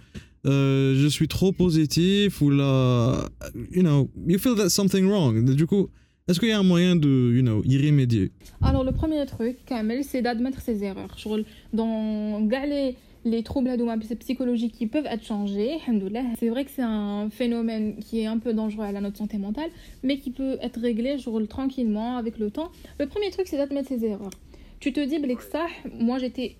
euh, 0.46 0.96
je 0.96 1.08
suis 1.08 1.28
trop 1.28 1.52
positif 1.52 2.42
ou 2.42 2.50
là 2.50 3.28
you 3.72 3.82
know 3.82 4.10
you 4.28 4.40
feel 4.40 4.56
that 4.56 4.70
something 4.70 5.06
wrong 5.12 5.34
du 5.62 5.66
coup 5.66 5.90
est-ce 6.28 6.40
qu'il 6.40 6.50
y 6.50 6.52
a 6.52 6.60
un 6.60 6.70
moyen 6.74 6.96
de 6.96 7.14
you 7.36 7.42
know 7.42 7.62
y 7.66 7.76
remédier 7.86 8.32
alors 8.62 8.84
le 8.90 8.94
premier 8.94 9.26
truc 9.26 9.56
Kamel 9.66 10.04
c'est 10.10 10.22
d'admettre 10.22 10.62
ses 10.62 10.78
erreurs 10.90 11.16
dans 11.74 12.48
les 12.74 12.96
les 13.25 13.43
troubles 13.43 13.71
psychologiques 14.19 14.75
qui 14.75 14.87
peuvent 14.87 15.07
être 15.07 15.25
changés, 15.25 15.79
c'est 16.39 16.49
vrai 16.49 16.65
que 16.65 16.71
c'est 16.71 16.83
un 16.83 17.31
phénomène 17.31 17.97
qui 17.97 18.21
est 18.21 18.27
un 18.27 18.39
peu 18.39 18.53
dangereux 18.53 18.85
à 18.85 18.93
la 18.93 19.01
notre 19.01 19.17
santé 19.17 19.39
mentale, 19.39 19.71
mais 20.03 20.19
qui 20.19 20.31
peut 20.31 20.59
être 20.61 20.81
réglé 20.81 21.17
roule 21.27 21.49
tranquillement 21.49 22.17
avec 22.17 22.39
le 22.39 22.51
temps. 22.51 22.71
Le 22.99 23.07
premier 23.07 23.31
truc, 23.31 23.47
c'est 23.49 23.57
d'admettre 23.57 23.89
ses 23.89 24.05
erreurs. 24.05 24.31
Tu 24.81 24.93
te 24.93 25.01
dis, 25.01 25.19
ça, 25.51 25.67
moi 25.99 26.19
j'étais 26.19 26.57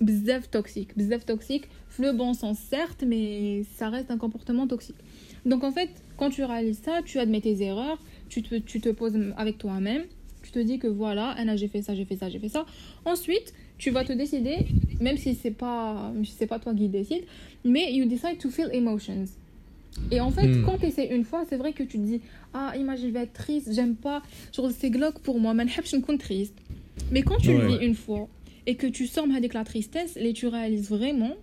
bzef 0.00 0.50
toxique, 0.50 0.96
bzef 0.96 1.26
toxique, 1.26 1.64
le 1.98 2.12
bon 2.12 2.32
sens 2.32 2.58
certes, 2.58 3.04
mais 3.06 3.64
ça 3.76 3.90
reste 3.90 4.10
un 4.10 4.18
comportement 4.18 4.66
toxique. 4.66 4.96
Donc 5.44 5.64
en 5.64 5.72
fait, 5.72 5.90
quand 6.16 6.30
tu 6.30 6.44
réalises 6.44 6.80
ça, 6.82 7.00
tu 7.04 7.18
admets 7.18 7.40
tes 7.40 7.62
erreurs, 7.62 7.98
tu 8.28 8.42
te, 8.42 8.54
tu 8.56 8.80
te 8.80 8.88
poses 8.88 9.18
avec 9.36 9.58
toi-même, 9.58 10.04
tu 10.42 10.50
te 10.52 10.58
dis 10.58 10.78
que 10.78 10.86
voilà, 10.86 11.30
Anna, 11.30 11.56
j'ai 11.56 11.68
fait 11.68 11.82
ça, 11.82 11.94
j'ai 11.94 12.04
fait 12.04 12.16
ça, 12.16 12.28
j'ai 12.28 12.38
fait 12.38 12.48
ça. 12.48 12.64
Ensuite, 13.04 13.52
tu 13.78 13.90
vas 13.90 14.04
te 14.04 14.12
décider, 14.12 14.66
même 15.00 15.16
si 15.16 15.34
c'est 15.34 15.52
pas, 15.52 16.12
c'est 16.36 16.46
pas 16.46 16.58
toi 16.58 16.74
qui 16.74 16.88
décide, 16.88 17.22
mais 17.64 17.92
you 17.92 18.06
decide 18.06 18.38
to 18.38 18.50
feel 18.50 18.68
emotions. 18.72 19.26
Et 20.10 20.20
en 20.20 20.30
fait, 20.30 20.46
hmm. 20.46 20.64
quand 20.64 20.78
tu 20.78 20.86
essaies 20.86 21.08
une 21.14 21.24
fois, 21.24 21.44
c'est 21.48 21.56
vrai 21.56 21.72
que 21.72 21.82
tu 21.82 21.98
te 21.98 22.04
dis 22.04 22.20
Ah, 22.52 22.74
imagine, 22.76 23.08
je 23.08 23.12
vais 23.12 23.22
être 23.22 23.32
triste, 23.32 23.72
j'aime 23.72 23.94
pas. 23.96 24.22
Genre, 24.52 24.70
c'est 24.76 24.90
glauque 24.90 25.18
pour 25.20 25.40
moi, 25.40 25.54
je 25.66 25.82
suis 25.82 26.18
triste. 26.18 26.54
Mais 27.10 27.22
quand 27.22 27.36
tu 27.38 27.52
le 27.52 27.66
vis 27.66 27.84
une 27.84 27.94
fois 27.94 28.28
et 28.66 28.74
que 28.74 28.86
tu 28.86 29.06
sors 29.06 29.26
avec 29.34 29.54
la 29.54 29.64
tristesse, 29.64 30.16
et 30.16 30.32
tu 30.32 30.46
réalises 30.46 30.88
vraiment 30.88 31.34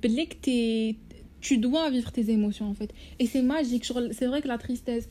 que 0.00 0.92
tu 1.40 1.58
dois 1.58 1.90
vivre 1.90 2.12
tes 2.12 2.30
émotions 2.30 2.68
en 2.68 2.74
fait. 2.74 2.92
Et 3.18 3.26
c'est 3.26 3.42
magique. 3.42 3.84
C'est 4.12 4.26
vrai 4.26 4.42
que 4.42 4.48
la 4.48 4.58
tristesse, 4.58 5.08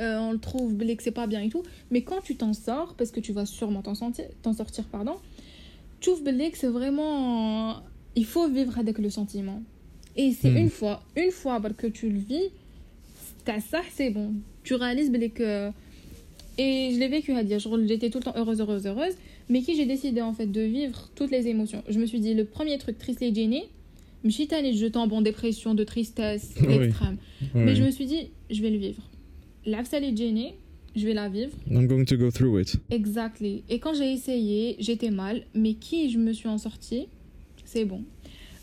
euh, 0.00 0.18
on 0.18 0.32
le 0.32 0.38
trouve 0.38 0.76
que 0.76 1.02
c'est 1.02 1.10
pas 1.10 1.26
bien 1.26 1.42
et 1.42 1.48
tout. 1.48 1.62
Mais 1.90 2.02
quand 2.02 2.20
tu 2.22 2.36
t'en 2.36 2.52
sors, 2.52 2.94
parce 2.94 3.10
que 3.10 3.20
tu 3.20 3.32
vas 3.32 3.46
sûrement 3.46 3.82
t'en 3.82 3.94
sortir, 3.94 4.84
pardon, 4.90 5.16
trouve 6.04 6.22
que 6.22 6.58
c'est 6.58 6.68
vraiment 6.68 7.82
il 8.16 8.26
faut 8.26 8.48
vivre 8.48 8.78
avec 8.78 8.98
le 8.98 9.10
sentiment. 9.10 9.62
Et 10.16 10.32
c'est 10.32 10.50
hmm. 10.50 10.56
une 10.56 10.70
fois 10.70 11.02
une 11.16 11.30
fois 11.30 11.60
que 11.76 11.86
tu 11.86 12.08
le 12.08 12.18
vis 12.18 12.50
t'as 13.44 13.60
ça 13.60 13.80
c'est 13.92 14.10
bon. 14.10 14.32
Tu 14.62 14.74
réalises 14.74 15.10
que 15.34 15.70
et 16.56 16.90
je 16.94 17.00
l'ai 17.00 17.08
vécu 17.08 17.32
à 17.32 17.42
dire 17.42 17.58
j'étais 17.58 18.10
tout 18.10 18.18
le 18.18 18.24
temps 18.24 18.34
heureuse 18.36 18.60
heureuse 18.60 18.86
heureuse. 18.86 19.14
Mais 19.48 19.60
qui 19.60 19.76
j'ai 19.76 19.86
décidé 19.86 20.22
en 20.22 20.32
fait 20.32 20.46
de 20.46 20.62
vivre 20.62 21.10
toutes 21.14 21.30
les 21.30 21.48
émotions? 21.48 21.82
Je 21.88 21.98
me 21.98 22.06
suis 22.06 22.20
dit 22.20 22.34
le 22.34 22.44
premier 22.44 22.78
truc 22.78 22.98
triste 22.98 23.20
et 23.22 23.34
gêné 23.34 23.64
je 24.24 24.30
suis 24.30 24.48
je 24.48 24.86
tombe 24.86 25.12
en 25.12 25.20
dépression 25.20 25.74
de 25.74 25.84
tristesse 25.84 26.54
extrême. 26.68 27.18
Mais 27.54 27.74
je 27.74 27.82
me 27.82 27.90
suis 27.90 28.06
dit 28.06 28.30
je 28.50 28.62
vais 28.62 28.70
le 28.70 28.78
vivre. 28.78 29.02
La 29.66 29.80
est 29.80 30.16
gênée 30.16 30.54
je 30.95 31.05
vais 31.05 31.13
la 31.13 31.29
vivre. 31.29 31.51
I'm 31.69 31.87
going 31.87 32.05
to 32.05 32.17
go 32.17 32.29
through 32.31 32.59
it. 32.61 32.75
Exactly. 32.89 33.63
Et 33.69 33.79
quand 33.79 33.93
j'ai 33.93 34.11
essayé, 34.11 34.75
j'étais 34.79 35.11
mal, 35.11 35.43
mais 35.53 35.75
qui 35.75 36.09
je 36.11 36.17
me 36.17 36.33
suis 36.33 36.49
en 36.49 36.57
sortie, 36.57 37.07
c'est 37.65 37.85
bon. 37.85 38.03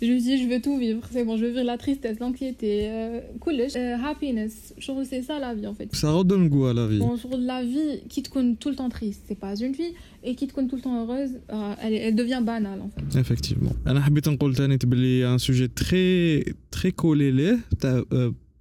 Je 0.03 0.09
me 0.09 0.19
suis 0.19 0.37
dit, 0.37 0.45
je 0.45 0.49
veux 0.49 0.61
tout 0.61 0.77
vivre, 0.77 1.01
c'est 1.11 1.25
bon, 1.25 1.39
je 1.39 1.47
veux 1.47 1.53
vivre 1.53 1.65
la 1.65 1.79
tristesse, 1.79 2.19
l'anxiété, 2.21 2.83
euh, 2.83 3.21
cool, 3.41 3.55
euh, 3.55 3.97
happiness. 4.05 4.75
Je 4.77 4.87
trouve 4.89 5.05
c'est 5.05 5.23
ça 5.23 5.39
la 5.39 5.55
vie 5.55 5.67
en 5.67 5.73
fait. 5.73 5.89
Ça 5.95 6.11
redonne 6.11 6.51
goût 6.51 6.67
à 6.67 6.75
la 6.75 6.87
vie. 6.87 6.99
Bon, 6.99 7.17
la 7.39 7.65
vie 7.65 8.01
qui 8.11 8.23
te 8.23 8.29
connaît 8.29 8.57
tout 8.57 8.69
le 8.69 8.77
temps 8.77 8.91
triste, 8.91 9.23
c'est 9.27 9.39
pas 9.39 9.57
une 9.57 9.73
vie, 9.73 9.95
et 10.23 10.35
qui 10.35 10.47
te 10.49 10.53
connaît 10.53 10.69
tout 10.69 10.77
le 10.77 10.83
temps 10.83 11.03
heureuse, 11.03 11.31
euh, 11.51 11.75
elle, 11.83 11.95
elle, 11.95 12.15
devient 12.15 12.43
banale 12.45 12.83
en 12.83 12.91
fait. 12.91 13.19
Effectivement. 13.19 13.73
انا 13.87 14.01
حبيت 14.01 14.29
نقول 14.29 14.55
ثاني 14.55 14.79
تبلي 14.79 15.37
un 15.37 15.39
sujet 15.39 15.69
très 15.69 16.45
très 16.71 16.91
collé 16.91 17.31
ليه 17.33 17.59
تاع 17.81 18.03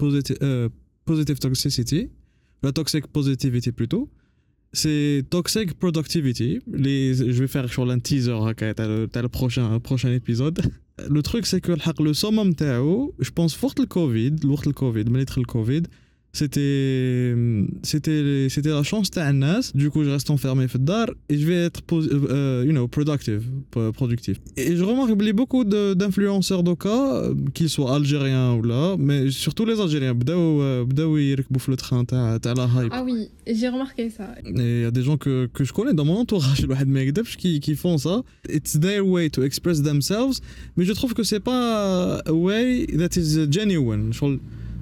positive, 0.03 0.69
positive 1.11 1.39
toxicity 1.39 2.07
la 2.62 2.72
toxic 2.72 3.06
positivity 3.06 3.72
plutôt. 3.72 4.08
C'est 4.72 5.24
toxic 5.30 5.74
productivity. 5.74 6.60
Les, 6.72 7.14
je 7.14 7.40
vais 7.40 7.48
faire 7.48 7.68
sur 7.68 7.90
un 7.90 7.98
teaser, 7.98 8.38
t'as 8.56 8.86
le, 8.86 9.08
le 9.12 9.28
prochain, 9.28 9.80
prochain 9.80 10.12
épisode. 10.12 10.60
Le 11.08 11.22
truc, 11.22 11.46
c'est 11.46 11.60
que 11.60 11.72
le 12.02 12.14
summum, 12.14 12.52
je 12.58 13.30
pense 13.30 13.54
fort 13.54 13.74
le 13.78 13.86
Covid, 13.86 14.36
le 14.42 14.72
Covid, 14.72 15.04
le 15.04 15.44
Covid, 15.44 15.82
c'était 16.35 17.33
c'était 17.83 18.47
c'était 18.49 18.69
la 18.69 18.83
chance 18.83 19.09
de 19.09 19.21
Nas 19.31 19.71
du 19.73 19.89
coup 19.89 20.03
je 20.03 20.09
reste 20.09 20.29
enfermé 20.29 20.65
dar 20.79 21.07
et 21.29 21.37
je 21.37 21.45
vais 21.47 21.61
être 21.69 21.81
euh, 21.93 22.65
you 22.67 22.73
know 22.73 22.87
productive 22.89 23.43
productif 23.93 24.35
et 24.57 24.75
je 24.75 24.83
remarque 24.83 25.11
qu'il 25.17 25.25
y 25.25 25.29
a 25.29 25.33
beaucoup 25.33 25.63
d'influenceurs 25.63 26.63
d'Oka 26.63 26.99
qu'ils 27.53 27.69
soient 27.69 27.95
algériens 27.95 28.53
ou 28.55 28.63
là 28.63 28.95
mais 28.99 29.31
surtout 29.31 29.65
les 29.65 29.79
algériens 29.79 30.13
بداو 30.13 30.85
بداو 30.85 31.17
يركبوا 31.17 31.59
في 31.59 31.71
le 31.71 31.75
train 31.75 32.05
تاع 32.05 32.37
تاع 32.37 32.53
la 32.53 32.67
hype 32.67 32.91
ah 32.91 33.03
oui 33.05 33.29
j'ai 33.47 33.69
remarqué 33.69 34.09
ça 34.09 34.27
et 34.45 34.79
il 34.79 34.81
y 34.81 34.85
a 34.85 34.91
des 34.91 35.03
gens 35.03 35.17
que 35.17 35.47
que 35.53 35.63
je 35.63 35.71
connais 35.71 35.93
dans 35.93 36.05
mon 36.05 36.17
entourage 36.25 36.63
الواحد 36.63 36.87
ما 36.87 37.01
يكذبش 37.01 37.37
qui 37.37 37.59
qui 37.61 37.75
font 37.75 37.97
ça 37.97 38.23
it's 38.49 38.77
their 38.79 39.07
way 39.07 39.29
to 39.29 39.41
express 39.41 39.81
themselves 39.81 40.37
mais 40.75 40.83
je 40.83 40.93
trouve 40.93 41.13
que 41.13 41.23
c'est 41.23 41.39
pas 41.51 42.19
a 42.25 42.33
way 42.33 42.85
that 43.01 43.17
is 43.21 43.29
genuine 43.49 44.11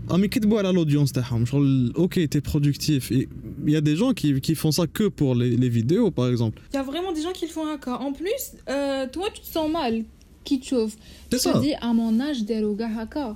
Ah, 0.10 0.17
mais 0.17 0.27
qu'est-ce 0.27 0.65
à 0.65 0.71
l'audience 0.71 1.12
تاعهم 1.12 1.45
شغل 1.45 1.93
ok 1.95 2.29
t'es 2.29 2.41
productif 2.41 3.12
et 3.12 3.29
il 3.65 3.71
y 3.71 3.75
a 3.75 3.82
des 3.82 3.95
gens 3.95 4.12
qui, 4.13 4.41
qui 4.41 4.56
font 4.56 4.71
ça 4.71 4.86
que 4.88 5.08
pour 5.08 5.34
les, 5.36 5.56
les 5.56 5.69
vidéos 5.69 6.12
par 6.12 6.27
exemple 6.27 6.62
Il 6.73 6.75
y 6.75 6.79
a 6.79 6.84
vraiment 6.84 7.12
des 7.13 7.21
gens 7.21 7.32
qui 7.32 7.45
le 7.45 7.51
font 7.51 7.65
à 7.65 7.77
En 8.08 8.12
plus, 8.12 8.43
euh, 8.69 9.08
toi, 9.15 9.27
tu 9.34 9.41
te 9.41 9.47
sens 9.47 9.69
mal. 9.71 10.03
Qui 10.43 10.60
te 10.60 10.65
chauffe 10.65 10.95
c'est 11.32 11.38
Tu 11.38 11.43
ça 11.43 11.53
te 11.53 11.62
dis, 11.67 11.73
à 11.89 11.93
mon 11.93 12.19
âge, 12.19 12.43
des 12.43 12.62
haka. 12.99 13.36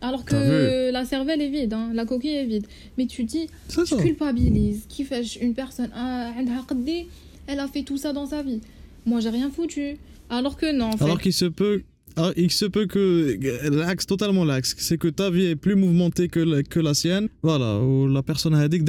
Alors 0.00 0.24
T'as 0.24 0.30
que 0.30 0.90
la 0.92 1.04
cervelle 1.04 1.40
est 1.46 1.48
vide, 1.48 1.72
hein, 1.72 1.90
la 1.92 2.04
coquille 2.10 2.36
est 2.42 2.44
vide. 2.44 2.66
Mais 2.96 3.06
tu 3.06 3.24
dis, 3.24 3.46
c'est 3.68 3.80
je 3.80 3.86
ça 3.86 3.96
culpabilise. 3.96 4.84
Qui 4.92 5.02
fait 5.04 5.24
une 5.46 5.54
personne, 5.54 5.90
ah, 5.94 6.32
عندها 6.38 6.60
قدي, 6.68 7.06
elle 7.48 7.60
a 7.60 7.66
fait 7.66 7.82
tout 7.82 7.96
ça 7.96 8.12
dans 8.12 8.26
sa 8.26 8.42
vie. 8.42 8.60
Moi, 9.06 9.18
j'ai 9.20 9.30
rien 9.30 9.50
foutu. 9.50 9.96
Alors 10.30 10.56
que 10.56 10.68
non, 10.72 10.86
en 10.86 10.96
fait. 10.96 11.04
alors 11.04 11.20
qu'il 11.20 11.32
se 11.32 11.46
peut 11.46 11.82
alors, 12.15 12.33
il 12.37 12.51
se 12.51 12.65
peut 12.65 12.85
que 12.85 13.37
l'axe, 13.69 14.05
totalement 14.05 14.43
l'axe, 14.45 14.75
c'est 14.77 14.97
que 14.97 15.07
ta 15.07 15.29
vie 15.29 15.45
est 15.45 15.55
plus 15.55 15.75
mouvementée 15.75 16.27
que 16.27 16.39
la, 16.39 16.63
que 16.63 16.79
la 16.79 16.93
sienne. 16.93 17.27
Voilà, 17.43 17.79
ou 17.79 18.07
la 18.07 18.23
personne 18.23 18.53
a 18.55 18.67
dit 18.67 18.79
que 18.83 18.85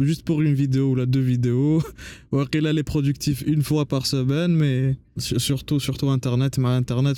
juste 0.00 0.22
pour 0.24 0.42
une 0.42 0.54
vidéo 0.54 0.90
ou 0.90 0.94
la 0.94 1.06
deux 1.06 1.20
vidéos, 1.20 1.82
ou 2.32 2.44
qu'elle 2.44 2.66
est 2.66 2.82
productif 2.82 3.42
une 3.46 3.62
fois 3.62 3.86
par 3.86 4.06
semaine, 4.06 4.52
mais 4.54 4.96
su- 5.16 5.38
surtout, 5.40 5.80
surtout 5.80 6.08
Internet, 6.10 6.58
mais 6.58 6.68
Internet, 6.68 7.16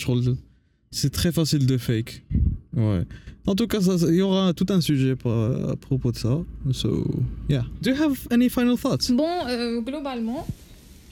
c'est 0.91 1.11
très 1.11 1.33
facile 1.33 1.67
de 1.67 1.77
fake. 1.77 2.23
Ouais. 2.77 3.05
En 3.47 3.55
tout 3.55 3.67
cas, 3.67 3.79
il 3.81 4.15
y 4.15 4.23
aura 4.23 4.53
tout 4.53 4.67
un 4.69 4.81
sujet 4.81 5.17
par- 5.17 5.71
à 5.71 5.77
propos 5.77 6.13
de 6.13 6.17
ça. 6.19 6.39
So, 6.73 7.07
yeah. 7.49 7.65
Do 7.83 7.91
you 7.91 7.97
have 8.03 8.19
any 8.31 8.49
final 8.51 8.77
thoughts? 8.77 9.11
Bon, 9.11 9.29
euh, 9.49 9.81
globalement, 9.81 10.47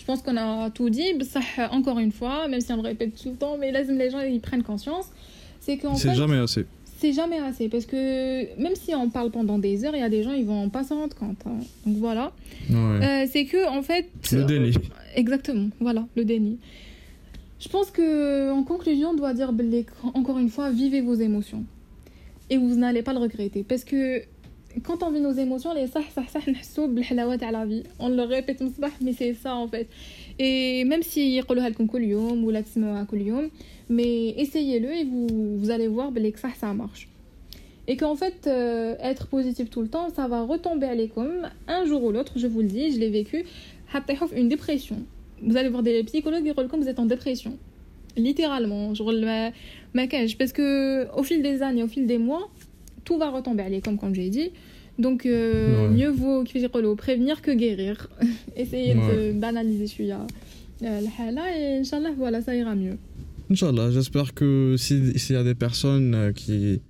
pense 0.07 0.23
qu'on 0.23 0.37
a 0.37 0.71
tout 0.71 0.88
dit. 0.90 1.05
Ça, 1.25 1.40
encore 1.73 1.99
une 1.99 2.12
fois, 2.12 2.49
même 2.49 2.61
si 2.61 2.73
on 2.73 2.77
le 2.77 2.83
répète 2.83 3.21
tout 3.21 3.31
le 3.31 3.37
temps, 3.37 3.57
mais 3.59 3.73
là, 3.73 3.83
les 3.83 4.11
gens 4.11 4.21
ils 4.21 4.40
prennent 4.40 4.62
conscience. 4.62 5.07
C'est 5.61 5.79
qu'en 5.79 5.95
C'est 5.97 6.11
fait, 6.11 6.14
jamais 6.14 6.37
assez. 6.38 6.64
c'est 6.99 7.12
jamais 7.12 7.38
assez. 7.38 7.69
Parce 7.69 7.87
que 7.87 8.61
même 8.61 8.75
si 8.77 8.95
on 8.95 9.11
parle 9.11 9.31
pendant 9.33 9.59
des 9.59 9.85
heures, 9.85 9.97
il 9.97 10.01
y 10.01 10.05
a 10.05 10.09
des 10.09 10.23
gens, 10.23 10.33
ils 10.33 10.45
vont 10.47 10.69
pas 10.71 10.85
s'en 10.85 10.97
rendre 11.01 11.16
compte. 11.16 11.38
hein. 11.47 11.59
Donc 11.85 11.97
voilà. 11.97 12.33
Ouais. 12.71 12.77
Euh, 12.77 13.27
c'est 13.31 13.47
que, 13.47 13.69
en 13.69 13.83
fait. 13.83 14.07
Le 14.33 14.45
déni. 14.45 14.73
Exactement, 15.16 15.69
voilà, 15.81 16.07
le 16.16 16.25
déni. 16.25 16.59
Je 17.59 17.69
pense 17.69 17.90
que 17.90 18.51
en 18.53 18.62
conclusion, 18.62 19.11
on 19.11 19.14
doit 19.14 19.33
dire 19.35 19.53
encore 20.14 20.38
une 20.38 20.51
fois, 20.51 20.71
vivez 20.71 21.01
vos 21.01 21.14
émotions. 21.14 21.64
Et 22.49 22.59
vous 22.59 22.77
n'allez 22.77 23.03
pas 23.03 23.12
le 23.12 23.19
regretter. 23.19 23.64
Parce 23.64 23.83
que 23.83 24.23
quand 24.84 25.04
on 25.04 25.12
vit 25.12 25.20
nos 25.20 25.32
émotions, 25.32 25.74
les 25.74 25.88
صح 25.88 26.12
صح 26.15 26.30
صح 26.30 26.50
نحسوا 26.50 26.88
بالحلاوة 26.88 27.36
تاع 27.36 27.52
la 27.52 27.65
vie. 27.65 27.84
On 28.00 28.10
le 28.10 28.24
répète 28.24 28.62
مصباح, 28.62 28.91
mais 29.02 29.13
c'est 29.13 29.34
ça 29.34 29.56
en 29.56 29.67
fait. 29.67 29.88
Et 30.39 30.84
même 30.86 31.04
si 31.04 31.20
يقولوها 31.20 31.70
لكم 31.70 31.86
كل 31.88 32.04
يوم 32.04 32.44
ولا 32.44 32.62
تسمعوها 32.62 33.04
كل 33.04 33.22
يوم, 33.22 33.52
mais 33.89 34.34
essayez-le 34.38 34.91
et 34.91 35.04
vous, 35.04 35.58
vous 35.58 35.70
allez 35.70 35.88
voir 35.88 36.12
belé 36.12 36.32
que 36.32 36.39
ça, 36.39 36.50
ça 36.60 36.74
marche. 36.74 37.08
Et 37.88 37.98
qu'en 37.98 38.15
fait, 38.15 38.48
euh, 38.48 38.96
être 39.02 39.28
positif 39.28 39.70
tout 39.70 39.82
le 39.82 39.88
temps, 39.88 40.10
ça 40.10 40.28
va 40.28 40.44
retomber 40.44 40.88
à 40.88 40.96
l'école 40.96 41.50
un 41.67 41.86
jour 41.86 42.04
ou 42.04 42.12
l'autre, 42.12 42.34
je 42.38 42.48
vous 42.48 42.62
le 42.62 42.67
dis, 42.67 42.91
je 42.94 43.00
l'ai 43.00 43.10
vécu, 43.10 43.46
حتى 43.94 44.13
une 44.36 44.48
dépression. 44.48 44.98
Vous 45.41 45.58
allez 45.58 45.70
voir 45.70 45.84
des 45.84 46.04
psychologues 46.04 46.44
qui 46.44 46.54
disent 46.54 46.67
que 46.72 46.76
vous 46.78 46.88
êtes 46.88 47.00
en 47.00 47.06
dépression. 47.06 47.58
Littéralement, 48.15 48.94
genre 48.94 49.12
le 49.12 49.52
maquage. 49.94 50.38
Parce 50.38 50.54
que 50.54 51.08
au 51.20 51.24
fil 51.24 51.41
des 51.41 51.62
années, 51.62 51.84
au 51.84 51.88
fil 51.88 52.06
des 52.06 52.17
mois, 52.17 52.50
tout 53.07 53.16
va 53.16 53.31
retomber 53.31 53.62
à 53.62 53.71
l'école, 53.71 53.97
comme 53.97 54.14
j'ai 54.14 54.29
dit. 54.29 54.51
Donc, 54.99 55.25
euh, 55.25 55.88
ouais. 55.88 55.95
mieux 55.95 56.11
vaut 56.11 56.45
prévenir 56.97 57.40
que 57.40 57.51
guérir. 57.51 58.09
Essayez 58.57 58.95
ouais. 58.95 59.33
de 59.33 59.33
banaliser 59.33 59.87
celui-là. 59.87 60.27
Euh, 60.83 61.01
et 61.01 61.79
Inch'Allah, 61.79 62.11
voilà, 62.16 62.42
ça 62.42 62.55
ira 62.55 62.75
mieux. 62.75 62.99
Inch'Allah, 63.51 63.90
j'espère 63.90 64.35
que 64.35 64.77
s'il 64.77 65.14
y 65.31 65.37
a 65.37 65.45
des 65.45 65.55
personnes 65.55 66.14
euh, 66.14 66.33
qui, 66.33 66.81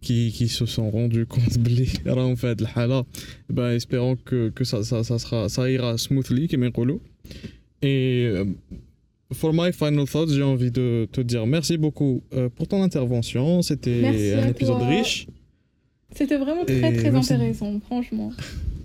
qui, 0.00 0.48
se 0.48 0.66
sont 0.66 0.90
rendues 0.90 1.26
compte 1.26 1.58
de 1.58 2.10
en 2.10 2.36
fait, 2.36 2.58
hala, 2.74 3.04
eh 3.50 3.52
ben, 3.52 3.70
espérons 3.70 4.16
que, 4.16 4.48
que 4.50 4.64
ça, 4.64 4.82
ça, 4.82 5.02
ça, 5.48 5.70
ira 5.70 5.98
smoothly, 5.98 6.48
comme 6.48 6.64
Et 7.82 8.26
euh, 8.26 8.44
for 9.32 9.52
my 9.52 9.72
final 9.72 10.06
thoughts, 10.06 10.30
j'ai 10.30 10.42
envie 10.42 10.70
de 10.70 11.06
te 11.12 11.20
dire 11.20 11.46
merci 11.46 11.76
beaucoup 11.76 12.22
euh, 12.32 12.48
pour 12.48 12.66
ton 12.68 12.82
intervention. 12.82 13.62
C'était 13.62 14.34
un 14.34 14.48
épisode 14.48 14.82
riche. 14.82 15.26
C'était 16.14 16.36
vraiment 16.38 16.64
très 16.64 16.78
Et 16.78 16.96
très 16.96 17.10
merci. 17.10 17.32
intéressant, 17.34 17.80
franchement. 17.80 18.32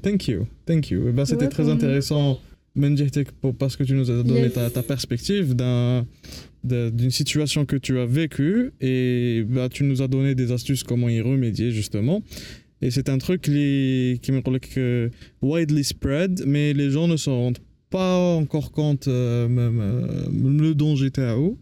Thank 0.01 0.27
you, 0.27 0.45
thank 0.65 0.89
you. 0.91 1.05
Eh 1.07 1.11
ben, 1.11 1.25
c'était 1.25 1.47
très 1.47 1.69
intéressant, 1.69 2.39
Menjehtek, 2.75 3.31
pour- 3.31 3.55
parce 3.55 3.75
que 3.77 3.83
tu 3.83 3.93
nous 3.93 4.09
as 4.11 4.23
donné 4.23 4.41
Yes. 4.41 4.53
ta, 4.53 4.69
ta 4.69 4.83
perspective 4.83 5.55
d'un- 5.55 6.05
d'une 6.63 7.11
situation 7.11 7.65
que 7.65 7.75
tu 7.75 7.99
as 7.99 8.05
vécue 8.05 8.71
et 8.81 9.43
bah, 9.47 9.69
tu 9.69 9.83
nous 9.83 10.01
as 10.01 10.07
donné 10.07 10.33
des 10.35 10.51
astuces 10.51 10.83
comment 10.83 11.09
y 11.09 11.21
remédier 11.21 11.71
justement. 11.71 12.21
Et 12.81 12.91
c'est 12.91 13.07
un 13.09 13.17
truc 13.17 13.41
qui, 13.43 14.19
qui 14.21 14.31
me 14.33 14.41
que 14.59 15.09
widely 15.41 15.83
spread, 15.83 16.43
mais 16.45 16.73
les 16.73 16.89
gens 16.89 17.07
ne 17.07 17.15
s'en 17.15 17.37
rendent 17.37 17.59
pas 17.89 18.17
encore 18.35 18.71
compte 18.71 19.07
euh, 19.07 19.47
même, 19.47 19.79
euh, 19.79 20.59
le 20.59 20.73
danger 20.73 21.11
tao. 21.11 21.57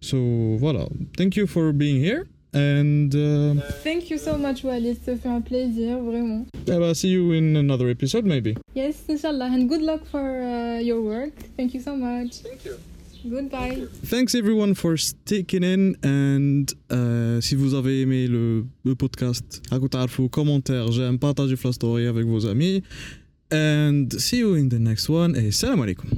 So 0.00 0.56
voilà, 0.58 0.88
thank 1.16 1.36
you 1.36 1.46
for 1.46 1.72
being 1.72 2.02
here 2.04 2.24
and 2.54 3.14
uh, 3.14 3.54
Thank 3.82 4.10
you 4.10 4.18
so 4.18 4.36
much, 4.36 4.62
Walid. 4.64 4.98
Ça 5.04 5.16
fait 5.16 5.28
un 5.28 5.40
plaisir, 5.40 5.98
vraiment. 6.02 6.46
eh 6.66 6.78
ben, 6.78 6.94
see 6.94 7.10
you 7.10 7.32
in 7.32 7.56
another 7.56 7.88
episode 7.88 8.24
maybe. 8.24 8.54
Yes, 8.74 9.04
Inshallah. 9.08 9.46
And 9.52 9.68
good 9.68 9.82
luck 9.82 10.04
for 10.10 10.20
uh, 10.20 10.80
your 10.80 11.00
work. 11.02 11.32
Thank 11.56 11.74
you 11.74 11.80
so 11.80 11.96
much. 11.96 12.42
Thank 12.42 12.64
you. 12.64 12.72
Goodbye. 13.24 13.86
Thanks 14.04 14.34
everyone 14.34 14.74
for 14.74 14.96
sticking 14.96 15.62
in 15.62 15.94
and 16.02 16.66
euh, 16.90 17.40
si 17.40 17.54
vous 17.54 17.74
avez 17.74 18.00
aimé 18.00 18.26
le, 18.26 18.64
le 18.84 18.94
podcast, 18.96 19.62
racontez 19.70 19.98
commentaire, 20.28 20.90
j'aime, 20.90 21.18
partagez 21.20 21.54
la 21.62 21.72
story 21.72 22.06
avec 22.06 22.26
vos 22.26 22.46
amis 22.46 22.82
and 23.52 24.08
see 24.18 24.38
you 24.38 24.54
in 24.56 24.68
the 24.68 24.78
next 24.80 25.08
one 25.08 25.36
et 25.36 25.52
salam 25.52 25.80
alaikum. 25.82 26.08